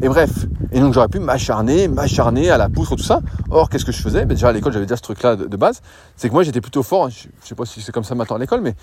[0.00, 0.46] et bref.
[0.72, 3.20] Et donc, j'aurais pu m'acharner, m'acharner à la poutre, tout ça.
[3.50, 4.24] Or, qu'est-ce que je faisais?
[4.24, 5.80] Ben, Déjà, à l'école, j'avais déjà ce truc-là de, base.
[6.16, 7.10] C'est que moi, j'étais plutôt fort.
[7.10, 8.74] Je, sais pas si c'est comme ça maintenant à l'école, mais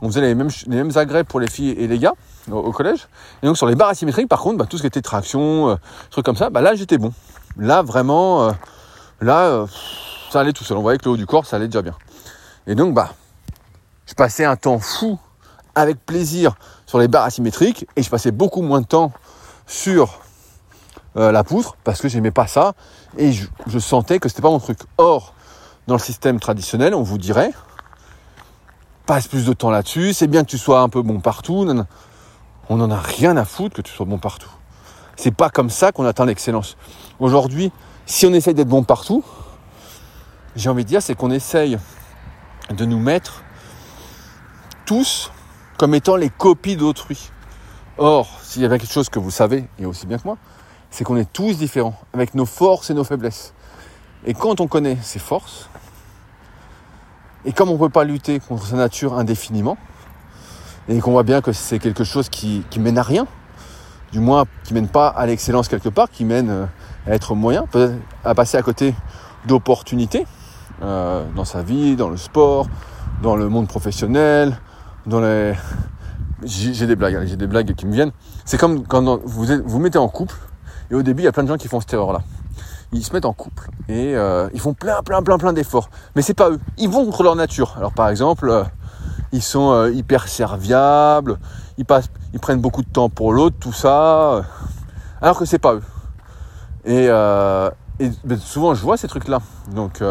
[0.00, 2.14] on faisait les mêmes, les mêmes agrès pour les filles et les gars
[2.50, 3.08] au, collège.
[3.42, 5.74] Et donc, sur les barres asymétriques, par contre, ben, tout ce qui était traction, euh,
[6.10, 7.12] trucs comme ça, ben, là, j'étais bon.
[7.58, 8.52] Là, vraiment, euh,
[9.20, 9.66] là, euh,
[10.30, 10.78] ça allait tout seul.
[10.78, 11.94] On voyait que le haut du corps, ça allait déjà bien.
[12.66, 13.14] Et donc, bah,
[14.06, 15.18] je passais un temps fou
[15.74, 16.54] avec plaisir
[16.86, 19.12] sur les barres asymétriques et je passais beaucoup moins de temps
[19.66, 20.20] sur
[21.16, 22.74] euh, la poutre parce que j'aimais pas ça
[23.18, 24.78] et je, sentais que c'était pas mon truc.
[24.98, 25.34] Or,
[25.86, 27.52] dans le système traditionnel, on vous dirait
[29.06, 31.68] passe plus de temps là-dessus, c'est bien que tu sois un peu bon partout.
[32.70, 34.50] On n'en a rien à foutre que tu sois bon partout.
[35.16, 36.76] C'est pas comme ça qu'on atteint l'excellence.
[37.20, 37.70] Aujourd'hui,
[38.06, 39.22] si on essaye d'être bon partout,
[40.56, 41.78] j'ai envie de dire, c'est qu'on essaye
[42.70, 43.42] de nous mettre
[44.86, 45.30] tous
[45.76, 47.30] comme étant les copies d'autrui.
[47.98, 50.36] Or, s'il y avait quelque chose que vous savez, et aussi bien que moi,
[50.90, 53.52] c'est qu'on est tous différents, avec nos forces et nos faiblesses.
[54.26, 55.68] Et quand on connaît ses forces,
[57.44, 59.76] et comme on ne peut pas lutter contre sa nature indéfiniment,
[60.88, 63.26] et qu'on voit bien que c'est quelque chose qui, mène à rien,
[64.12, 66.66] du moins qui mène pas à l'excellence quelque part, qui mène euh,
[67.06, 68.94] à être moyen, peut-être à passer à côté
[69.46, 70.26] d'opportunités
[70.82, 72.66] euh, dans sa vie, dans le sport,
[73.22, 74.58] dans le monde professionnel,
[75.06, 75.54] dans les...
[76.44, 78.12] J'ai des blagues, j'ai des blagues qui me viennent.
[78.44, 80.36] C'est comme quand vous vous mettez en couple,
[80.90, 82.20] et au début, il y a plein de gens qui font cette erreur-là.
[82.92, 85.90] Ils se mettent en couple et euh, ils font plein, plein, plein, plein d'efforts.
[86.14, 86.60] Mais c'est pas eux.
[86.78, 87.74] Ils vont contre leur nature.
[87.76, 88.62] Alors par exemple, euh,
[89.32, 91.38] ils sont euh, hyper serviables,
[91.76, 94.44] ils passent, ils prennent beaucoup de temps pour l'autre, tout ça.
[95.20, 95.82] alors que c'est pas eux.
[96.84, 99.40] Et, ben, souvent, je vois ces trucs-là.
[99.72, 100.02] Donc,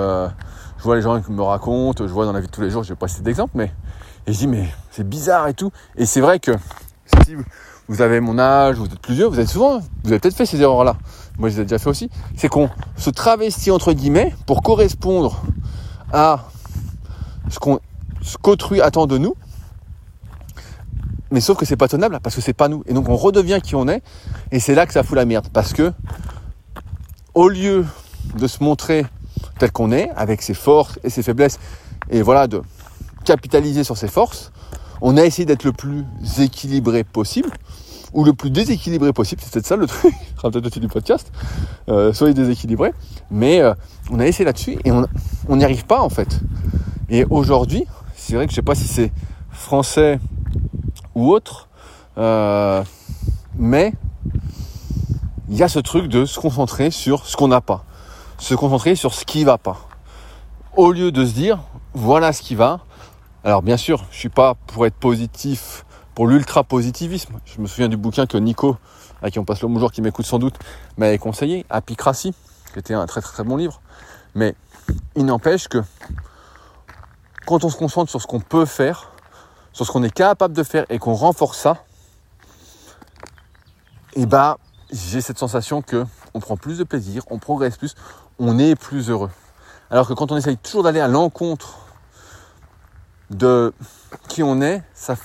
[0.83, 2.69] je vois les gens qui me racontent, je vois dans la vie de tous les
[2.69, 3.71] jours, je vais pas citer d'exemple, mais
[4.27, 5.71] et je dis mais c'est bizarre et tout.
[5.95, 6.51] Et c'est vrai que
[7.23, 7.37] si
[7.87, 10.45] vous avez mon âge, vous êtes plus vieux, vous êtes souvent, vous avez peut-être fait
[10.45, 10.97] ces erreurs-là.
[11.37, 12.09] Moi, je les ai déjà fait aussi.
[12.35, 15.41] C'est qu'on se travestit entre guillemets pour correspondre
[16.11, 16.47] à
[17.49, 17.79] ce qu'on,
[18.21, 19.35] ce qu'autrui attend de nous.
[21.31, 22.83] mais sauf que c'est pas tenable parce que c'est pas nous.
[22.87, 24.03] Et donc on redevient qui on est,
[24.51, 25.47] et c'est là que ça fout la merde.
[25.53, 25.93] Parce que
[27.35, 27.85] au lieu
[28.35, 29.05] de se montrer
[29.59, 31.59] tel qu'on est, avec ses forces et ses faiblesses,
[32.09, 32.61] et voilà, de
[33.25, 34.51] capitaliser sur ses forces,
[35.01, 36.05] on a essayé d'être le plus
[36.39, 37.49] équilibré possible,
[38.13, 41.31] ou le plus déséquilibré possible, c'est peut-être ça le truc, sera peut-être du podcast,
[41.89, 42.93] euh, soyez déséquilibré,
[43.31, 43.73] mais euh,
[44.11, 46.39] on a essayé là-dessus et on n'y arrive pas en fait.
[47.09, 49.11] Et aujourd'hui, c'est vrai que je sais pas si c'est
[49.51, 50.19] français
[51.15, 51.67] ou autre,
[52.17, 52.83] euh,
[53.57, 53.93] mais
[55.49, 57.83] il y a ce truc de se concentrer sur ce qu'on n'a pas,
[58.43, 59.87] se concentrer sur ce qui va pas,
[60.75, 61.59] au lieu de se dire
[61.93, 62.81] voilà ce qui va.
[63.45, 67.39] Alors bien sûr, je suis pas pour être positif, pour l'ultra positivisme.
[67.45, 68.75] Je me souviens du bouquin que Nico,
[69.21, 70.59] à qui on passe le bonjour, qui m'écoute sans doute,
[70.97, 72.33] m'avait conseillé, Apicratie,
[72.73, 73.79] qui était un très très très bon livre.
[74.35, 74.55] Mais
[75.15, 75.81] il n'empêche que
[77.45, 79.13] quand on se concentre sur ce qu'on peut faire,
[79.71, 81.85] sur ce qu'on est capable de faire et qu'on renforce ça,
[84.15, 84.57] et eh bah
[84.93, 87.95] j'ai cette sensation que on prend plus de plaisir, on progresse plus,
[88.39, 89.31] on est plus heureux.
[89.89, 91.79] Alors que quand on essaye toujours d'aller à l'encontre
[93.29, 93.73] de
[94.27, 95.15] qui on est, ça,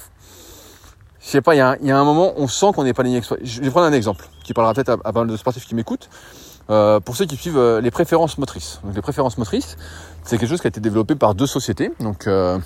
[1.21, 3.61] je sais pas, il y, a un moment, on sent qu'on n'est pas ligné Je
[3.61, 6.09] vais prendre un exemple qui parlera peut-être à, pas mal de sportifs qui m'écoutent.
[6.71, 8.81] Euh, pour ceux qui suivent euh, les préférences motrices.
[8.85, 9.79] Donc les préférences motrices,
[10.23, 11.93] c'est quelque chose qui a été développé par deux sociétés.
[12.01, 12.59] Donc euh,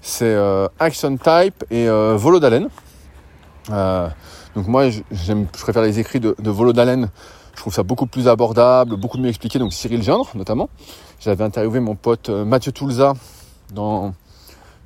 [0.00, 0.34] c'est
[0.78, 2.68] Action Type et Volodalen.
[4.58, 7.10] Donc moi, je préfère les écrits de, de Volodalen.
[7.54, 9.60] Je trouve ça beaucoup plus abordable, beaucoup mieux expliqué.
[9.60, 10.68] Donc Cyril Gendre notamment.
[11.20, 13.12] J'avais interviewé mon pote Mathieu Toulza
[13.72, 14.14] dans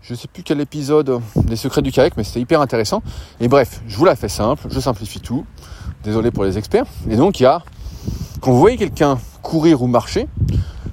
[0.03, 3.03] je sais plus quel épisode des secrets du kayak, mais c'était hyper intéressant.
[3.41, 5.47] Et bref, je vous la fais simple, je simplifie tout.
[6.05, 6.85] Désolé pour les experts.
[7.09, 7.63] Et donc il y a,
[8.43, 10.29] quand vous voyez quelqu'un courir ou marcher,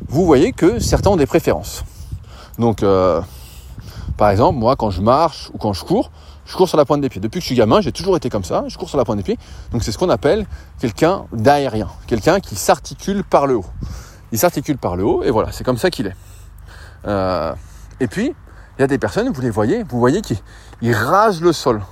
[0.08, 1.84] vous voyez que certains ont des préférences.
[2.60, 3.20] Donc, euh,
[4.16, 6.12] par exemple, moi, quand je marche ou quand je cours,
[6.50, 7.22] je cours sur la pointe des pieds.
[7.22, 8.64] Depuis que je suis gamin, j'ai toujours été comme ça.
[8.68, 9.38] Je cours sur la pointe des pieds.
[9.72, 10.48] Donc, c'est ce qu'on appelle
[10.80, 13.66] quelqu'un d'aérien, quelqu'un qui s'articule par le haut.
[14.32, 16.16] Il s'articule par le haut, et voilà, c'est comme ça qu'il est.
[17.06, 17.54] Euh,
[18.00, 18.34] et puis,
[18.78, 21.84] il y a des personnes, vous les voyez, vous voyez qu'ils rasent le sol.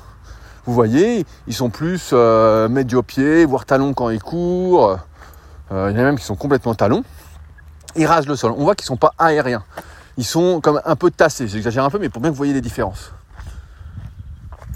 [0.66, 4.98] Vous voyez, ils sont plus euh, médio-pieds, voire talons quand ils courent.
[5.72, 7.04] Euh, il y en a même qui sont complètement talons.
[7.96, 8.54] Ils rasent le sol.
[8.58, 9.64] On voit qu'ils ne sont pas aériens.
[10.18, 11.48] Ils sont comme un peu tassés.
[11.48, 13.12] J'exagère un peu, mais pour bien que vous voyez les différences.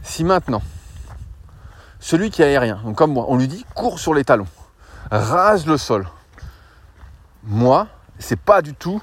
[0.03, 0.61] Si maintenant,
[1.99, 4.47] celui qui est aérien, comme moi, on lui dit cours sur les talons,
[5.11, 6.07] rase le sol.
[7.43, 7.87] Moi,
[8.19, 9.01] c'est pas du tout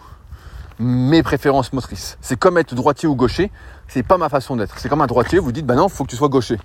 [0.79, 2.19] mes préférences motrices.
[2.21, 3.51] C'est comme être droitier ou gaucher,
[3.89, 4.79] c'est pas ma façon d'être.
[4.79, 6.59] C'est comme un droitier, vous dites, bah non, faut que tu sois gaucher.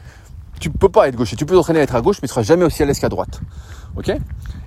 [0.60, 2.44] Tu peux pas être gaucher, tu peux t'entraîner à être à gauche, mais tu seras
[2.44, 3.42] jamais aussi à l'aise qu'à droite.
[3.96, 4.12] Ok?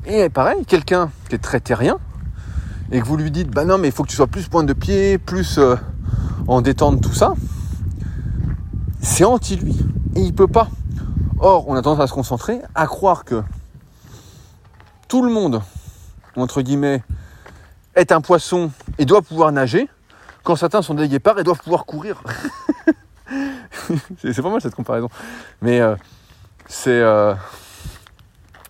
[0.04, 1.98] Et pareil, quelqu'un qui est très terrien,
[2.90, 4.66] et que vous lui dites, bah non, mais il faut que tu sois plus pointe
[4.66, 5.76] de pied, plus euh,
[6.46, 7.34] en détente, tout ça,
[9.06, 9.76] c'est anti-lui.
[10.14, 10.68] Et il peut pas.
[11.38, 13.42] Or, on a tendance à se concentrer, à croire que
[15.08, 15.62] tout le monde,
[16.36, 17.02] entre guillemets,
[17.94, 19.88] est un poisson et doit pouvoir nager,
[20.42, 22.22] quand certains sont des guépards et doivent pouvoir courir.
[24.18, 25.08] c'est pas mal cette comparaison.
[25.62, 25.94] Mais euh,
[26.88, 27.34] euh,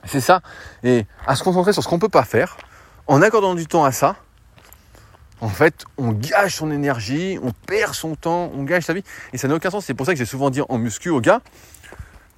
[0.04, 0.42] c'est ça.
[0.82, 2.56] Et à se concentrer sur ce qu'on peut pas faire,
[3.06, 4.16] en accordant du temps à ça,
[5.40, 9.02] en fait, on gâche son énergie, on perd son temps, on gâche sa vie.
[9.32, 9.84] Et ça n'a aucun sens.
[9.84, 11.40] C'est pour ça que j'ai souvent dit en muscu aux gars,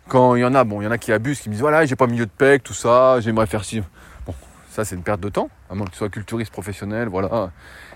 [0.08, 1.62] quand il y en a, bon, il y en a qui abusent, qui me disent
[1.62, 3.82] voilà, j'ai pas milieu de pec, tout ça, j'aimerais faire ci.
[4.70, 7.50] Ça, c'est une perte de temps, à moins que tu sois culturiste professionnel, voilà.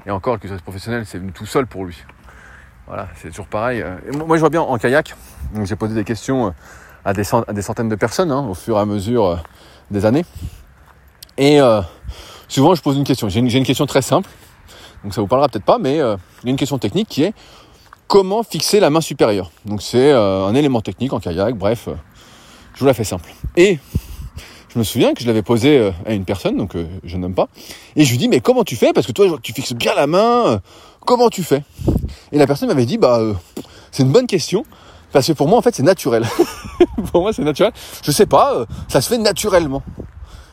[0.05, 2.03] Et encore, le culturiste professionnel, c'est tout seul pour lui.
[2.87, 3.85] Voilà, c'est toujours pareil.
[4.27, 5.15] moi, je vois bien en kayak,
[5.65, 6.51] j'ai posé des questions euh,
[7.05, 9.37] à des, centaines de personnes hein, au fur et à mesure euh,
[9.91, 10.25] des années.
[11.39, 11.81] Et euh,
[12.49, 13.29] souvent, je pose une question.
[13.29, 14.29] J'ai une, question très simple,
[15.05, 17.35] donc ça vous parlera peut-être pas, mais il y a une question technique qui est
[18.07, 19.51] comment fixer la main supérieure?
[19.65, 21.89] Donc c'est un élément technique en kayak, bref,
[22.75, 23.31] je vous la fais simple.
[23.57, 23.79] Et
[24.73, 27.35] je me souviens que je l'avais posé euh, à une personne, donc euh, je n'aime
[27.35, 27.49] pas,
[27.95, 28.93] et je lui dis mais comment tu fais?
[28.93, 30.59] Parce que toi tu fixes bien la main, euh,
[31.05, 31.63] comment tu fais?
[32.33, 33.21] Et la personne m'avait dit bah
[33.91, 34.65] c'est une bonne question,
[35.13, 36.25] parce que pour moi en fait c'est naturel.
[37.13, 37.73] pour moi c'est naturel.
[38.03, 39.83] Je sais pas, ça se fait naturellement.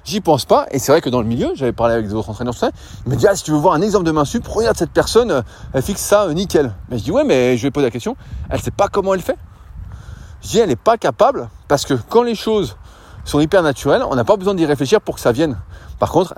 [0.10, 2.56] J'y pense pas, et c'est vrai que dans le milieu, j'avais parlé avec d'autres entraîneurs,
[2.56, 2.72] ça,
[3.06, 4.90] il me dit ah si tu veux voir un exemple de main sup, regarde cette
[4.90, 6.74] personne, elle fixe ça nickel.
[6.90, 8.16] Mais je dis ouais mais je vais poser la question,
[8.50, 9.38] elle sait pas comment elle fait.
[10.42, 12.76] Je dis elle est pas capable, parce que quand les choses
[13.26, 14.04] sont hyper naturels.
[14.10, 15.58] On n'a pas besoin d'y réfléchir pour que ça vienne.
[16.00, 16.34] Par contre,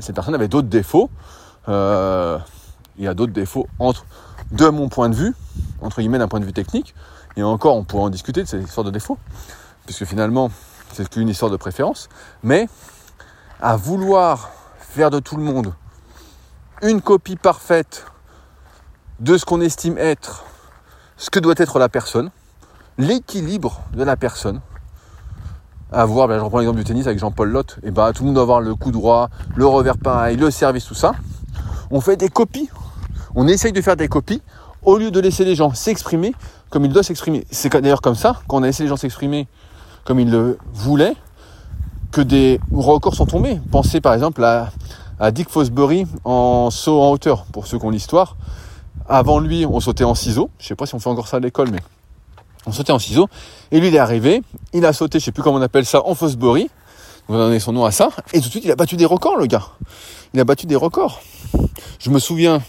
[0.00, 1.10] cette personne avait d'autres défauts.
[1.68, 2.38] Euh,
[2.98, 4.04] il y a d'autres défauts entre,
[4.50, 5.34] de mon point de vue,
[5.80, 6.94] entre guillemets d'un point de vue technique.
[7.36, 9.18] Et encore, on pourrait en discuter de ces histoires de défauts,
[9.86, 10.50] puisque finalement,
[10.92, 12.08] c'est qu'une histoire de préférence.
[12.42, 12.68] Mais
[13.62, 15.72] à vouloir faire de tout le monde
[16.82, 18.04] une copie parfaite
[19.20, 20.44] de ce qu'on estime être
[21.16, 22.30] ce que doit être la personne,
[22.98, 24.60] l'équilibre de la personne.
[25.92, 28.26] À voir, ben, je reprends l'exemple du tennis avec Jean-Paul Lotte, et ben, tout le
[28.26, 31.12] monde doit avoir le coup droit, le revers pareil, le service, tout ça.
[31.92, 32.68] On fait des copies.
[33.36, 34.42] On essaye de faire des copies
[34.82, 36.34] au lieu de laisser les gens s'exprimer
[36.70, 37.46] comme ils doivent s'exprimer.
[37.52, 39.46] C'est d'ailleurs comme ça qu'on a laissé les gens s'exprimer
[40.04, 41.14] comme ils le voulaient
[42.12, 43.58] que des records sont tombés.
[43.70, 44.70] Pensez par exemple à,
[45.32, 48.36] Dick Fosbury en saut en hauteur, pour ceux qui ont l'histoire.
[49.08, 50.50] Avant lui, on sautait en ciseaux.
[50.58, 51.78] Je ne sais pas si on fait encore ça à l'école, mais
[52.66, 53.28] on sautait en ciseaux.
[53.70, 55.86] Et lui, il est arrivé, il a sauté, je ne sais plus comment on appelle
[55.86, 56.70] ça, en Fosbury.
[57.28, 58.10] On a donné son nom à ça.
[58.32, 59.64] Et tout de suite, il a battu des records, le gars.
[60.34, 61.20] Il a battu des records.
[61.98, 62.62] Je me souviens,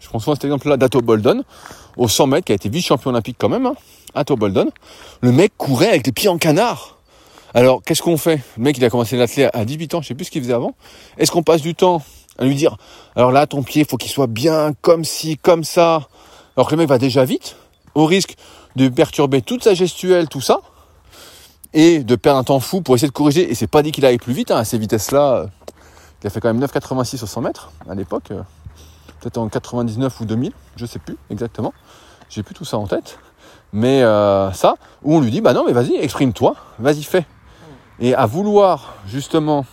[0.00, 1.44] je prends souvent cet exemple-là d'Ato Boldon,
[1.96, 3.74] au 100 mètres, qui a été vice-champion olympique quand même, hein,
[4.14, 4.70] Ato Boldon.
[5.20, 6.97] Le mec courait avec les pieds en canard.
[7.54, 8.40] Alors, qu'est-ce qu'on fait?
[8.56, 10.52] Le mec, il a commencé l'athlète à 18 ans, je sais plus ce qu'il faisait
[10.52, 10.74] avant.
[11.16, 12.02] Est-ce qu'on passe du temps
[12.38, 12.76] à lui dire,
[13.16, 16.08] alors là, ton pied, il faut qu'il soit bien comme ci, comme ça,
[16.56, 17.56] alors que le mec va déjà vite,
[17.94, 18.36] au risque
[18.76, 20.60] de perturber toute sa gestuelle, tout ça,
[21.74, 23.50] et de perdre un temps fou pour essayer de corriger.
[23.50, 25.46] Et c'est pas dit qu'il aille plus vite, hein, à ces vitesses-là.
[26.22, 28.42] Il a fait quand même 9,86 au 100 mètres à l'époque, euh,
[29.20, 31.72] peut-être en 99 ou 2000, je sais plus exactement.
[32.28, 33.18] J'ai plus tout ça en tête.
[33.72, 37.26] Mais euh, ça, où on lui dit, bah non, mais vas-y, exprime-toi, vas-y, fais
[38.00, 39.66] et à vouloir justement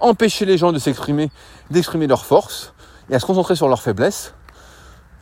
[0.00, 1.30] empêcher les gens de s'exprimer,
[1.70, 2.74] d'exprimer leurs forces
[3.10, 4.34] et à se concentrer sur leurs faiblesses,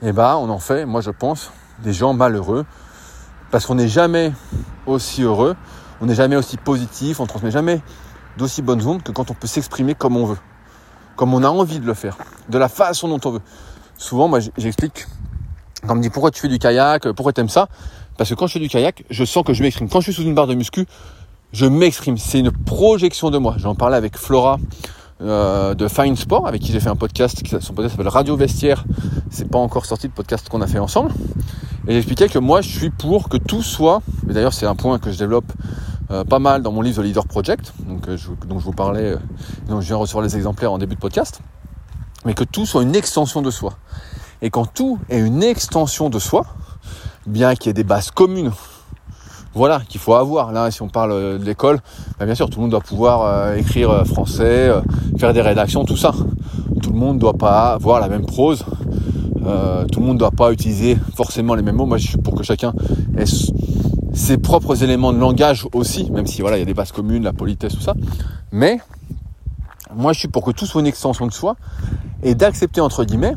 [0.02, 1.50] eh ben on en fait, moi je pense,
[1.82, 2.64] des gens malheureux
[3.50, 4.32] parce qu'on n'est jamais
[4.86, 5.54] aussi heureux,
[6.00, 7.80] on n'est jamais aussi positif, on ne transmet jamais
[8.36, 10.38] d'aussi bonnes ondes que quand on peut s'exprimer comme on veut,
[11.16, 12.16] comme on a envie de le faire,
[12.48, 13.42] de la façon dont on veut.
[13.96, 15.06] Souvent, moi j'explique,
[15.86, 17.68] quand on me dit pourquoi tu fais du kayak, pourquoi tu aimes ça,
[18.16, 19.88] parce que quand je fais du kayak, je sens que je m'exprime.
[19.88, 20.86] Quand je suis sous une barre de muscu,
[21.54, 22.18] je m'exprime.
[22.18, 23.54] C'est une projection de moi.
[23.58, 24.58] J'en parlais avec Flora
[25.22, 27.40] euh, de Fine Sport, avec qui j'ai fait un podcast.
[27.60, 28.84] Son podcast s'appelle Radio Vestiaire.
[29.30, 31.12] C'est pas encore sorti le podcast qu'on a fait ensemble.
[31.86, 34.02] Et j'expliquais que moi, je suis pour que tout soit.
[34.28, 35.50] Et d'ailleurs, c'est un point que je développe
[36.10, 38.72] euh, pas mal dans mon livre The Leader Project, donc, euh, je, dont je vous
[38.72, 39.14] parlais,
[39.68, 41.40] dont je viens recevoir les exemplaires en début de podcast.
[42.24, 43.74] Mais que tout soit une extension de soi.
[44.42, 46.46] Et quand tout est une extension de soi,
[47.26, 48.50] bien qu'il y ait des bases communes
[49.54, 50.52] voilà qu'il faut avoir.
[50.52, 51.80] Là, si on parle euh, de l'école,
[52.18, 54.70] bah, bien sûr, tout le monde doit pouvoir euh, écrire euh, français,
[55.18, 56.12] faire des rédactions, tout ça.
[56.82, 58.64] Tout le monde ne doit pas avoir la même prose.
[59.92, 61.86] tout le monde ne doit pas utiliser forcément les mêmes mots.
[61.86, 62.72] Moi, je suis pour que chacun
[63.16, 63.24] ait
[64.12, 67.24] ses propres éléments de langage aussi, même si voilà, il y a des bases communes,
[67.24, 67.94] la politesse, tout ça.
[68.52, 68.78] Mais
[69.94, 71.56] moi, je suis pour que tout soit une extension de soi
[72.22, 73.34] et d'accepter entre guillemets,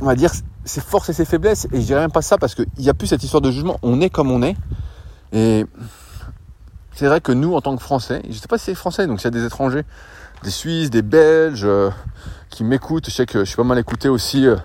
[0.00, 0.32] on va dire
[0.66, 1.66] ses forces et ses faiblesses.
[1.72, 3.78] Et je dirais même pas ça parce qu'il n'y a plus cette histoire de jugement.
[3.82, 4.56] On est comme on est.
[5.32, 5.64] Et
[6.92, 9.06] c'est vrai que nous, en tant que Français, je ne sais pas si c'est français,
[9.06, 9.84] donc s'il y a des étrangers,
[10.42, 11.90] des Suisses, des Belges euh,
[12.50, 14.56] qui m'écoutent, je sais que je suis pas mal écouté aussi euh,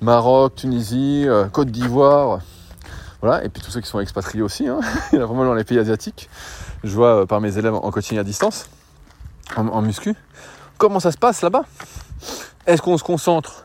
[0.00, 2.40] Maroc, Tunisie, euh, Côte d'Ivoire.
[3.22, 4.80] Voilà, et puis tous ceux qui sont expatriés aussi, hein.
[5.12, 6.28] il y en a vraiment dans les pays asiatiques.
[6.84, 8.68] Je vois par mes élèves en coaching à distance,
[9.56, 10.14] en muscu.
[10.78, 11.62] Comment ça se passe là-bas?
[12.66, 13.64] Est-ce qu'on se concentre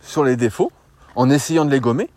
[0.00, 0.72] sur les défauts
[1.16, 2.10] en essayant de les gommer,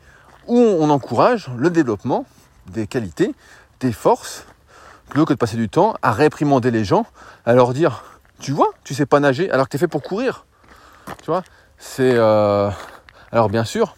[0.48, 2.26] ou on encourage le développement
[2.68, 3.34] des qualités,
[3.80, 4.46] des forces,
[5.10, 7.06] plutôt que de passer du temps à réprimander les gens,
[7.46, 8.04] à leur dire
[8.40, 10.46] Tu vois, tu sais pas nager alors que tu es fait pour courir.
[11.22, 11.44] Tu vois
[11.78, 12.14] C'est.
[12.16, 12.70] Euh,
[13.32, 13.96] alors, bien sûr,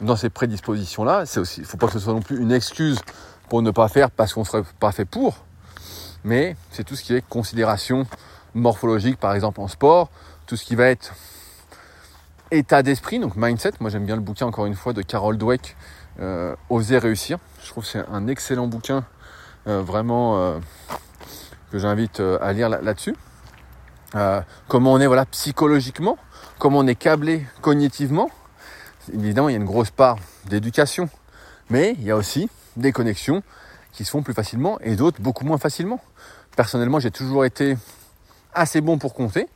[0.00, 1.60] dans ces prédispositions-là, c'est aussi.
[1.60, 3.00] Il faut pas que ce soit non plus une excuse
[3.48, 5.44] pour ne pas faire parce qu'on ne serait pas fait pour.
[6.24, 8.06] Mais c'est tout ce qui est considération
[8.54, 10.10] morphologique, par exemple en sport,
[10.46, 11.12] tout ce qui va être
[12.54, 13.72] état d'esprit, donc mindset.
[13.80, 15.76] Moi j'aime bien le bouquin encore une fois de Carol Dweck,
[16.20, 17.38] euh, Oser réussir.
[17.62, 19.04] Je trouve que c'est un excellent bouquin,
[19.66, 20.58] euh, vraiment euh,
[21.72, 23.14] que j'invite à lire là-dessus.
[24.68, 26.16] comment on est voilà psychologiquement,
[26.58, 28.30] comment on est câblé cognitivement.
[29.12, 31.10] Évidemment, il y a une grosse part d'éducation,
[31.68, 33.42] mais il y a aussi des connexions
[33.92, 36.00] qui se font plus facilement et d'autres beaucoup moins facilement.
[36.56, 37.76] Personnellement, j'ai toujours été
[38.54, 39.48] assez bon pour compter.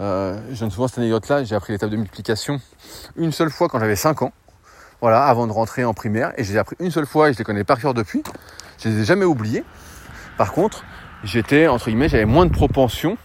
[0.00, 2.58] Euh, je donne souvent cette anecdote-là, j'ai appris l'étape de multiplication
[3.16, 4.32] une seule fois quand j'avais 5 ans,
[5.02, 7.38] voilà, avant de rentrer en primaire, et je l'ai appris une seule fois et je
[7.38, 8.22] les connais par cœur depuis.
[8.82, 9.62] Je les ai jamais oubliés.
[10.38, 10.84] Par contre,
[11.22, 13.18] j'étais, entre guillemets, j'avais moins de propension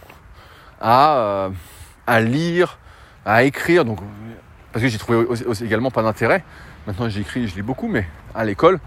[0.78, 2.78] à, euh, lire,
[3.24, 4.00] à écrire, donc,
[4.72, 5.24] parce que j'ai trouvé
[5.62, 6.44] également pas d'intérêt.
[6.86, 8.80] Maintenant, j'écris, je lis beaucoup, mais à l'école,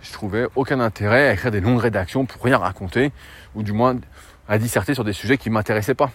[0.00, 3.12] je trouvais aucun intérêt à écrire des longues rédactions pour rien raconter,
[3.54, 3.96] ou du moins
[4.48, 6.10] à disserter sur des sujets qui ne m'intéressaient pas.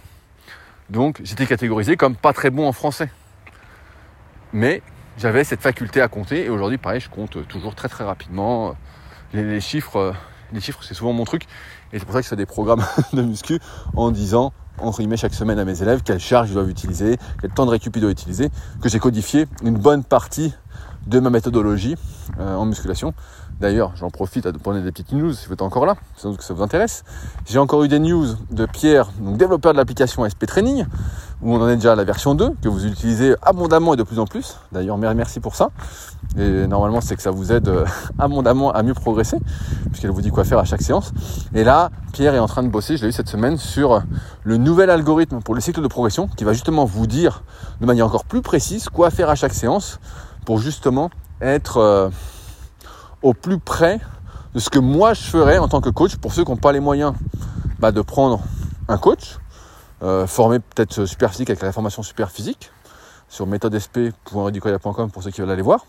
[0.92, 3.10] Donc j'étais catégorisé comme pas très bon en français.
[4.52, 4.84] Mais
[5.18, 8.76] j'avais cette faculté à compter et aujourd'hui pareil je compte toujours très très rapidement.
[9.34, 10.12] Les, chiffres, euh,
[10.52, 11.44] les chiffres c'est souvent mon truc
[11.94, 12.84] et c'est pour ça que je fais des programmes
[13.14, 13.60] de muscu
[13.96, 17.52] en disant entre guillemets chaque semaine à mes élèves quelle charge ils doivent utiliser, quel
[17.52, 18.50] temps de récup ils doivent utiliser,
[18.82, 20.54] que j'ai codifié une bonne partie
[21.08, 21.96] de ma méthodologie
[22.40, 23.14] euh, en musculation.
[23.62, 26.40] D'ailleurs, j'en profite à donner des petites news si vous êtes encore là, sans doute
[26.40, 27.04] que ça vous intéresse.
[27.46, 30.88] J'ai encore eu des news de Pierre, donc développeur de l'application SP Training,
[31.44, 34.02] où on en est déjà à la version 2, que vous utilisez abondamment et de
[34.02, 34.58] plus en plus.
[34.72, 35.70] D'ailleurs, merci pour ça.
[36.40, 37.86] Et normalement, c'est que ça vous aide euh,
[38.18, 39.38] abondamment à mieux progresser,
[39.92, 41.14] puisqu'elle vous dit quoi faire à chaque séance.
[41.54, 44.02] Et là, Pierre est en train de bosser, je l'ai eu cette semaine, sur
[44.44, 47.44] le nouvel algorithme pour le cycle de progression, qui va justement vous dire
[47.80, 50.00] de manière encore plus précise quoi faire à chaque séance,
[50.46, 51.78] pour justement être...
[51.78, 52.10] Euh,
[53.22, 54.00] au plus près
[54.54, 56.72] de ce que moi je ferais en tant que coach pour ceux qui n'ont pas
[56.72, 57.14] les moyens
[57.80, 58.42] bah, de prendre
[58.88, 59.38] un coach,
[60.04, 62.72] euh, formé peut-être super physique avec la formation super physique
[63.30, 65.86] sur méthodesp.redicoya.com pour ceux qui veulent aller voir,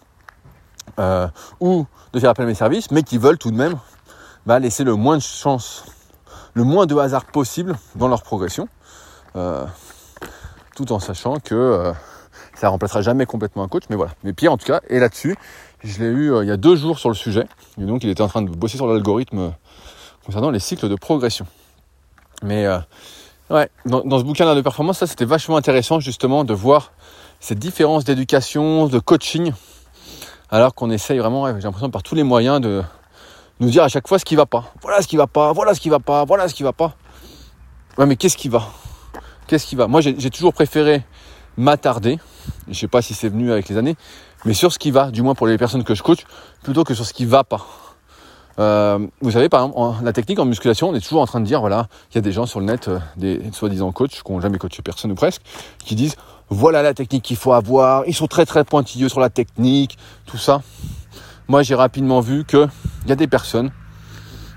[0.98, 1.26] euh,
[1.60, 3.76] ou de faire appel à mes services, mais qui veulent tout de même
[4.46, 5.84] bah, laisser le moins de chance,
[6.54, 8.68] le moins de hasard possible dans leur progression,
[9.34, 9.66] euh,
[10.76, 11.92] tout en sachant que
[12.54, 14.12] ça remplacera jamais complètement un coach, mais voilà.
[14.22, 15.36] Mais Pierre en tout cas est là-dessus
[15.84, 17.46] je l'ai eu euh, il y a deux jours sur le sujet.
[17.80, 19.48] Et donc, il était en train de bosser sur l'algorithme euh,
[20.24, 21.46] concernant les cycles de progression.
[22.42, 22.78] Mais euh,
[23.50, 26.92] ouais, dans, ce bouquin-là de performance, ça c'était vachement intéressant justement de voir
[27.40, 29.52] cette différence d'éducation, de coaching,
[30.50, 32.82] alors qu'on essaye vraiment, j'ai l'impression par tous les moyens de
[33.60, 34.72] nous dire à chaque fois ce qui va pas.
[34.82, 36.94] Voilà ce qui va pas, voilà ce qui va pas, voilà ce qui va pas.
[37.98, 38.62] Ouais, mais qu'est-ce qui va?
[39.46, 39.86] Qu'est-ce qui va?
[39.86, 41.02] Moi, j'ai toujours préféré
[41.56, 42.18] m'attarder.
[42.68, 43.96] Je sais pas si c'est venu avec les années,
[44.44, 46.24] mais sur ce qui va, du moins pour les personnes que je coach,
[46.62, 47.66] plutôt que sur ce qui va pas.
[48.58, 51.40] Euh, vous savez, par exemple, en, la technique en musculation, on est toujours en train
[51.40, 54.22] de dire, voilà, il y a des gens sur le net, euh, des soi-disant coachs,
[54.22, 55.42] qui n'ont jamais coaché personne ou presque,
[55.84, 56.16] qui disent,
[56.50, 59.96] voilà la technique qu'il faut avoir, ils sont très très pointilleux sur la technique,
[60.26, 60.60] tout ça.
[61.48, 62.68] Moi, j'ai rapidement vu qu'il
[63.06, 63.70] y a des personnes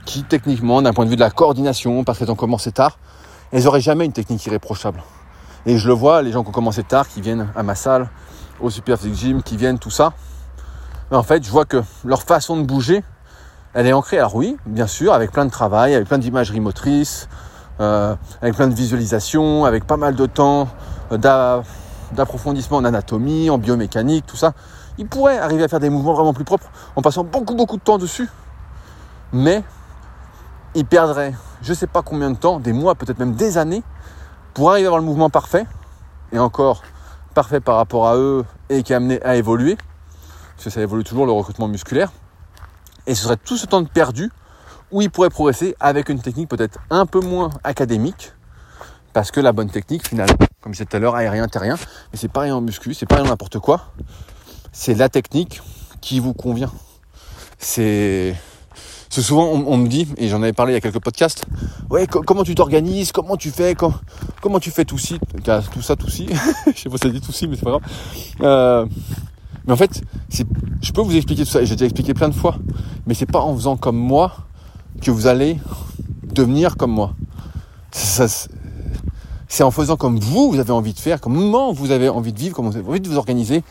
[0.06, 3.00] qui, techniquement, d'un point de vue de la coordination, parce qu'elles ont commencé tard,
[3.52, 5.02] elles n'auraient jamais une technique irréprochable.
[5.66, 8.10] Et je le vois, les gens qui ont commencé tard, qui viennent à ma salle,
[8.60, 10.14] au Super Physique Gym, qui viennent, tout ça.
[11.12, 13.04] En fait, je vois que leur façon de bouger,
[13.74, 14.20] elle est ancrée.
[14.20, 17.28] Alors oui, bien sûr, avec plein de travail, avec plein d'imagerie motrice,
[17.80, 20.68] euh, avec plein de visualisation, avec pas mal de temps
[21.12, 21.18] euh,
[22.12, 24.54] d'approfondissement en anatomie, en biomécanique, tout ça.
[24.98, 27.82] Ils pourraient arriver à faire des mouvements vraiment plus propres en passant beaucoup, beaucoup de
[27.82, 28.30] temps dessus.
[29.34, 29.64] Mais
[30.76, 31.34] ils perdraient
[31.66, 33.82] je ne sais pas combien de temps, des mois, peut-être même des années,
[34.56, 35.68] pour arriver à avoir le mouvement parfait.
[36.32, 36.82] Et encore,
[37.36, 39.78] parfait par rapport à eux et qui est amené à évoluer,
[40.56, 42.12] parce que ça évolue toujours le recrutement musculaire.
[43.06, 44.32] Et ce serait tout ce temps de perdu
[44.92, 48.32] où il pourrait progresser avec une technique peut-être un peu moins académique,
[49.14, 51.76] parce que la bonne technique, finalement, comme je disais tout à l'heure, aérien, terrien,
[52.12, 53.92] mais c'est pareil en muscu, c'est pareil en n'importe quoi,
[54.72, 55.62] c'est la technique
[56.02, 56.72] qui vous convient.
[57.58, 58.36] C'est
[59.22, 61.46] souvent on, me dit, et j'en avais parlé il y a quelques podcasts,
[61.90, 63.76] ouais, comment tu t'organises, comment tu fais,
[64.42, 65.20] comment tu fais tout ci,
[65.72, 66.28] tout ça, tout ci.
[66.76, 67.84] je sais pas si ça dit tout ci, mais c'est pas grave.
[68.42, 68.86] Euh,
[69.66, 72.36] mais en fait, je peux vous expliquer tout ça, et j'ai déjà expliqué plein de
[72.36, 72.58] fois,
[73.08, 74.36] mais c'est pas en faisant comme moi
[75.02, 75.58] que vous allez
[76.24, 77.14] devenir comme moi.
[77.92, 82.40] C'est en faisant comme vous, vous avez envie de faire, comment vous avez envie de
[82.40, 83.64] vivre, comment vous avez envie de vous organiser,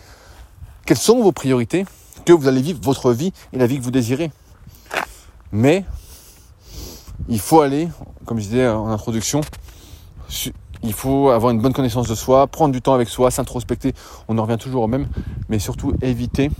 [0.86, 1.84] quelles sont vos priorités,
[2.24, 4.30] que vous allez vivre votre vie et la vie que vous désirez?
[5.54, 5.84] Mais
[7.28, 7.88] il faut aller,
[8.24, 9.40] comme je disais en introduction,
[10.82, 13.94] il faut avoir une bonne connaissance de soi, prendre du temps avec soi, s'introspecter.
[14.26, 15.06] On en revient toujours au même,
[15.48, 16.50] mais surtout éviter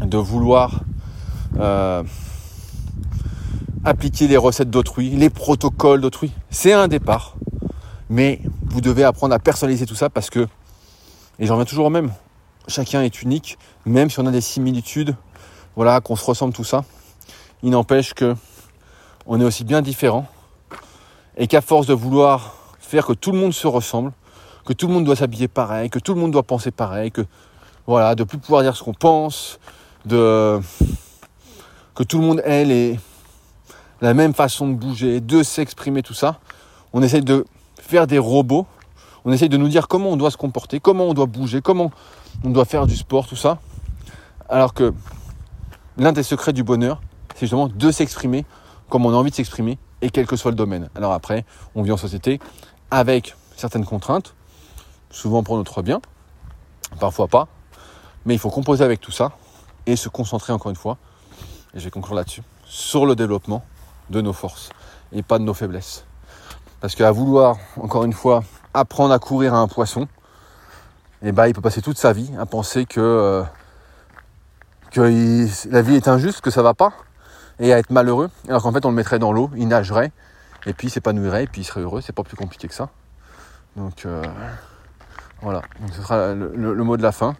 [0.00, 0.80] de vouloir
[1.60, 2.02] euh,
[3.84, 6.32] appliquer les recettes d'autrui, les protocoles d'autrui.
[6.48, 7.36] C'est un départ,
[8.08, 10.48] mais vous devez apprendre à personnaliser tout ça parce que,
[11.38, 12.10] et j'en reviens toujours au même,
[12.68, 15.14] chacun est unique, même si on a des similitudes,
[15.76, 16.86] voilà, qu'on se ressemble tout ça.
[17.62, 18.36] Il n'empêche que
[19.26, 20.26] on est aussi bien différents
[21.36, 24.12] et qu'à force de vouloir faire que tout le monde se ressemble,
[24.64, 27.24] que tout le monde doit s'habiller pareil, que tout le monde doit penser pareil, que
[27.86, 29.58] voilà, de plus pouvoir dire ce qu'on pense,
[30.04, 30.60] de
[31.94, 32.96] que tout le monde ait
[34.00, 36.38] la même façon de bouger, de s'exprimer, tout ça.
[36.92, 37.44] On essaye de
[37.80, 38.66] faire des robots.
[39.24, 41.90] On essaye de nous dire comment on doit se comporter, comment on doit bouger, comment
[42.44, 43.58] on doit faire du sport, tout ça.
[44.48, 44.94] Alors que
[45.96, 47.00] l'un des secrets du bonheur,
[47.38, 48.44] c'est justement de s'exprimer
[48.88, 50.88] comme on a envie de s'exprimer et quel que soit le domaine.
[50.96, 51.44] Alors après,
[51.76, 52.40] on vit en société
[52.90, 54.34] avec certaines contraintes,
[55.10, 56.00] souvent pour notre bien,
[56.98, 57.46] parfois pas,
[58.24, 59.32] mais il faut composer avec tout ça
[59.86, 60.96] et se concentrer encore une fois,
[61.74, 63.64] et je vais conclure là-dessus, sur le développement
[64.10, 64.70] de nos forces
[65.12, 66.06] et pas de nos faiblesses.
[66.80, 68.42] Parce qu'à vouloir, encore une fois,
[68.74, 70.08] apprendre à courir à un poisson,
[71.22, 73.42] eh ben, il peut passer toute sa vie à penser que, euh,
[74.90, 75.00] que
[75.70, 76.92] la vie est injuste, que ça va pas,
[77.60, 80.12] et à être malheureux, alors qu'en fait on le mettrait dans l'eau, il nagerait,
[80.66, 82.90] et puis il s'épanouirait, et puis il serait heureux, c'est pas plus compliqué que ça.
[83.76, 84.22] Donc euh,
[85.42, 87.36] voilà, ce sera le, mot de la fin.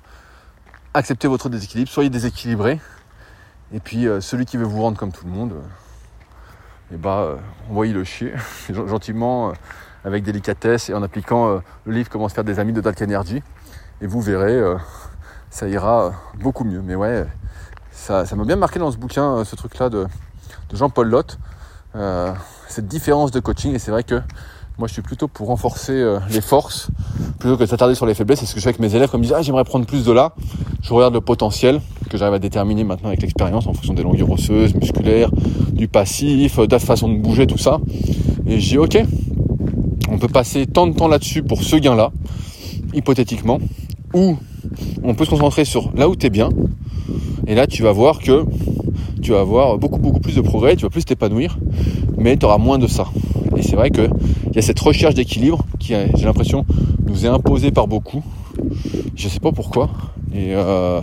[0.94, 2.80] acceptez votre déséquilibre, soyez déséquilibré.
[3.72, 5.54] Et puis euh, celui qui veut vous rendre comme tout le monde,
[6.92, 7.36] et bah
[7.68, 8.32] envoyez le chier
[8.70, 9.52] gentiment,
[10.04, 13.42] avec délicatesse et en appliquant le livre Comment se faire des amis de Dark Energy.
[14.00, 14.58] Et vous verrez,
[15.50, 16.80] ça ira beaucoup mieux.
[16.80, 17.26] Mais ouais,
[17.98, 20.06] ça m'a bien marqué dans ce bouquin, ce truc-là de,
[20.70, 21.38] de Jean-Paul Lotte.
[22.68, 23.74] cette différence de coaching.
[23.74, 24.20] Et c'est vrai que
[24.78, 26.88] moi, je suis plutôt pour renforcer euh, les forces
[27.40, 28.38] plutôt que de s'attarder sur les faiblesses.
[28.38, 29.10] C'est ce que je fais avec mes élèves.
[29.10, 30.36] Comme ils disent, ah, j'aimerais prendre plus de là.
[30.82, 34.30] Je regarde le potentiel que j'arrive à déterminer maintenant avec l'expérience en fonction des longueurs
[34.30, 35.30] osseuses, musculaires,
[35.72, 37.80] du passif, euh, de la façon de bouger, tout ça.
[38.46, 39.02] Et je dis, ok,
[40.12, 42.12] on peut passer tant de temps là-dessus pour ce gain-là,
[42.94, 43.58] hypothétiquement,
[44.14, 44.36] ou
[45.02, 46.50] on peut se concentrer sur là où tu es bien.
[47.48, 48.44] Et là, tu vas voir que
[49.22, 51.58] tu vas avoir beaucoup, beaucoup plus de progrès, tu vas plus t'épanouir,
[52.18, 53.06] mais tu auras moins de ça.
[53.56, 54.10] Et c'est vrai qu'il
[54.54, 56.66] y a cette recherche d'équilibre qui, j'ai l'impression,
[57.06, 58.22] nous est imposée par beaucoup.
[59.16, 59.88] Je ne sais pas pourquoi.
[60.34, 61.00] Et euh,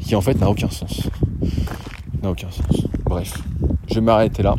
[0.00, 1.02] qui en fait n'a aucun sens.
[2.22, 2.86] N'a aucun sens.
[3.04, 3.42] Bref,
[3.86, 4.56] je vais m'arrêter là.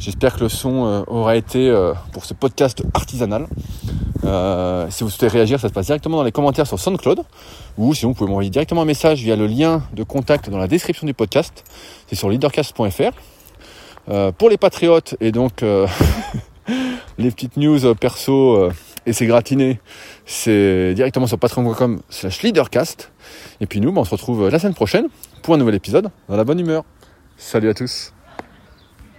[0.00, 3.46] J'espère que le son euh, aura été euh, pour ce podcast artisanal.
[4.90, 7.22] si vous souhaitez réagir, ça se passe directement dans les commentaires sur SoundCloud.
[7.78, 10.68] Ou sinon, vous pouvez m'envoyer directement un message via le lien de contact dans la
[10.68, 11.64] description du podcast.
[12.06, 13.12] C'est sur leadercast.fr.
[14.36, 15.62] pour les patriotes et donc
[17.18, 18.72] les petites news euh, perso euh,
[19.06, 19.80] et c'est gratiné,
[20.26, 23.10] c'est directement sur patreon.com slash leadercast.
[23.60, 25.06] Et puis nous, bah, on se retrouve la semaine prochaine
[25.42, 26.84] pour un nouvel épisode dans la bonne humeur.
[27.36, 28.12] Salut à tous